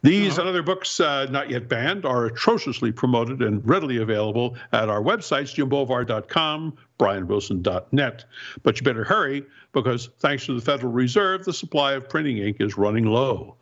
These 0.01 0.33
uh-huh. 0.33 0.41
and 0.41 0.49
other 0.49 0.63
books, 0.63 0.99
uh, 0.99 1.25
not 1.29 1.49
yet 1.49 1.67
banned, 1.67 2.05
are 2.05 2.25
atrociously 2.25 2.91
promoted 3.01 3.41
and 3.41 3.67
readily 3.67 3.97
available 3.97 4.55
at 4.73 4.87
our 4.87 5.01
websites, 5.01 5.55
jimbovard.com, 5.55 6.77
brianwilson.net. 6.99 8.25
But 8.61 8.79
you 8.79 8.83
better 8.83 9.03
hurry 9.03 9.43
because 9.73 10.09
thanks 10.19 10.45
to 10.45 10.53
the 10.53 10.61
Federal 10.61 10.93
Reserve, 10.93 11.43
the 11.43 11.51
supply 11.51 11.93
of 11.93 12.07
printing 12.07 12.37
ink 12.37 12.57
is 12.59 12.77
running 12.77 13.05
low. 13.05 13.55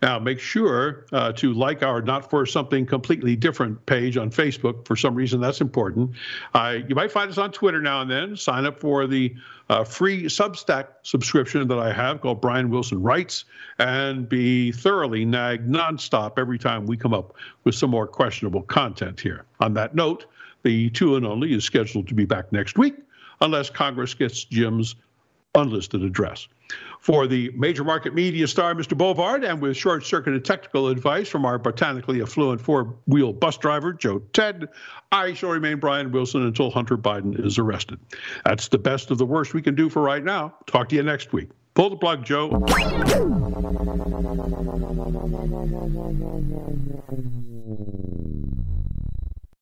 Now, 0.00 0.18
make 0.18 0.38
sure 0.38 1.06
uh, 1.12 1.32
to 1.32 1.52
like 1.52 1.82
our 1.82 2.00
Now 2.00 2.20
For 2.20 2.46
Something 2.46 2.86
Completely 2.86 3.34
Different 3.34 3.84
page 3.86 4.16
on 4.16 4.30
Facebook. 4.30 4.86
For 4.86 4.94
some 4.94 5.14
reason, 5.14 5.40
that's 5.40 5.60
important. 5.60 6.12
Uh, 6.54 6.76
you 6.86 6.94
might 6.94 7.10
find 7.10 7.28
us 7.28 7.38
on 7.38 7.50
Twitter 7.50 7.80
now 7.80 8.02
and 8.02 8.10
then. 8.10 8.36
Sign 8.36 8.64
up 8.64 8.78
for 8.78 9.08
the 9.08 9.34
uh, 9.68 9.82
free 9.82 10.24
Substack 10.24 10.86
subscription 11.02 11.66
that 11.66 11.78
I 11.78 11.92
have 11.92 12.20
called 12.20 12.40
Brian 12.40 12.70
Wilson 12.70 13.02
Writes 13.02 13.44
and 13.80 14.28
be 14.28 14.70
thoroughly 14.70 15.24
nagged 15.24 15.68
nonstop 15.68 16.38
every 16.38 16.58
time 16.58 16.86
we 16.86 16.96
come 16.96 17.12
up 17.12 17.34
with 17.64 17.74
some 17.74 17.90
more 17.90 18.06
questionable 18.06 18.62
content 18.62 19.20
here. 19.20 19.46
On 19.58 19.74
that 19.74 19.96
note, 19.96 20.26
the 20.62 20.90
two 20.90 21.16
and 21.16 21.26
only 21.26 21.54
is 21.54 21.64
scheduled 21.64 22.06
to 22.08 22.14
be 22.14 22.24
back 22.24 22.52
next 22.52 22.78
week 22.78 22.94
unless 23.40 23.70
Congress 23.70 24.14
gets 24.14 24.44
Jim's 24.44 24.94
unlisted 25.54 26.02
address. 26.02 26.48
For 27.00 27.26
the 27.26 27.50
major 27.56 27.84
market 27.84 28.14
media 28.14 28.46
star, 28.46 28.74
Mr. 28.74 28.96
Bovard, 28.96 29.48
and 29.48 29.62
with 29.62 29.76
short 29.76 30.04
circuited 30.04 30.44
technical 30.44 30.88
advice 30.88 31.28
from 31.28 31.46
our 31.46 31.58
botanically 31.58 32.20
affluent 32.20 32.60
four 32.60 32.94
wheel 33.06 33.32
bus 33.32 33.56
driver, 33.56 33.92
Joe 33.92 34.18
Ted, 34.32 34.68
I 35.12 35.32
shall 35.32 35.50
remain 35.50 35.78
Brian 35.78 36.12
Wilson 36.12 36.42
until 36.42 36.70
Hunter 36.70 36.98
Biden 36.98 37.44
is 37.44 37.58
arrested. 37.58 37.98
That's 38.44 38.68
the 38.68 38.78
best 38.78 39.10
of 39.10 39.18
the 39.18 39.26
worst 39.26 39.54
we 39.54 39.62
can 39.62 39.74
do 39.74 39.88
for 39.88 40.02
right 40.02 40.24
now. 40.24 40.54
Talk 40.66 40.88
to 40.90 40.96
you 40.96 41.02
next 41.02 41.32
week. 41.32 41.48
Pull 41.74 41.90
the 41.90 41.96
plug, 41.96 42.24
Joe. 42.24 42.48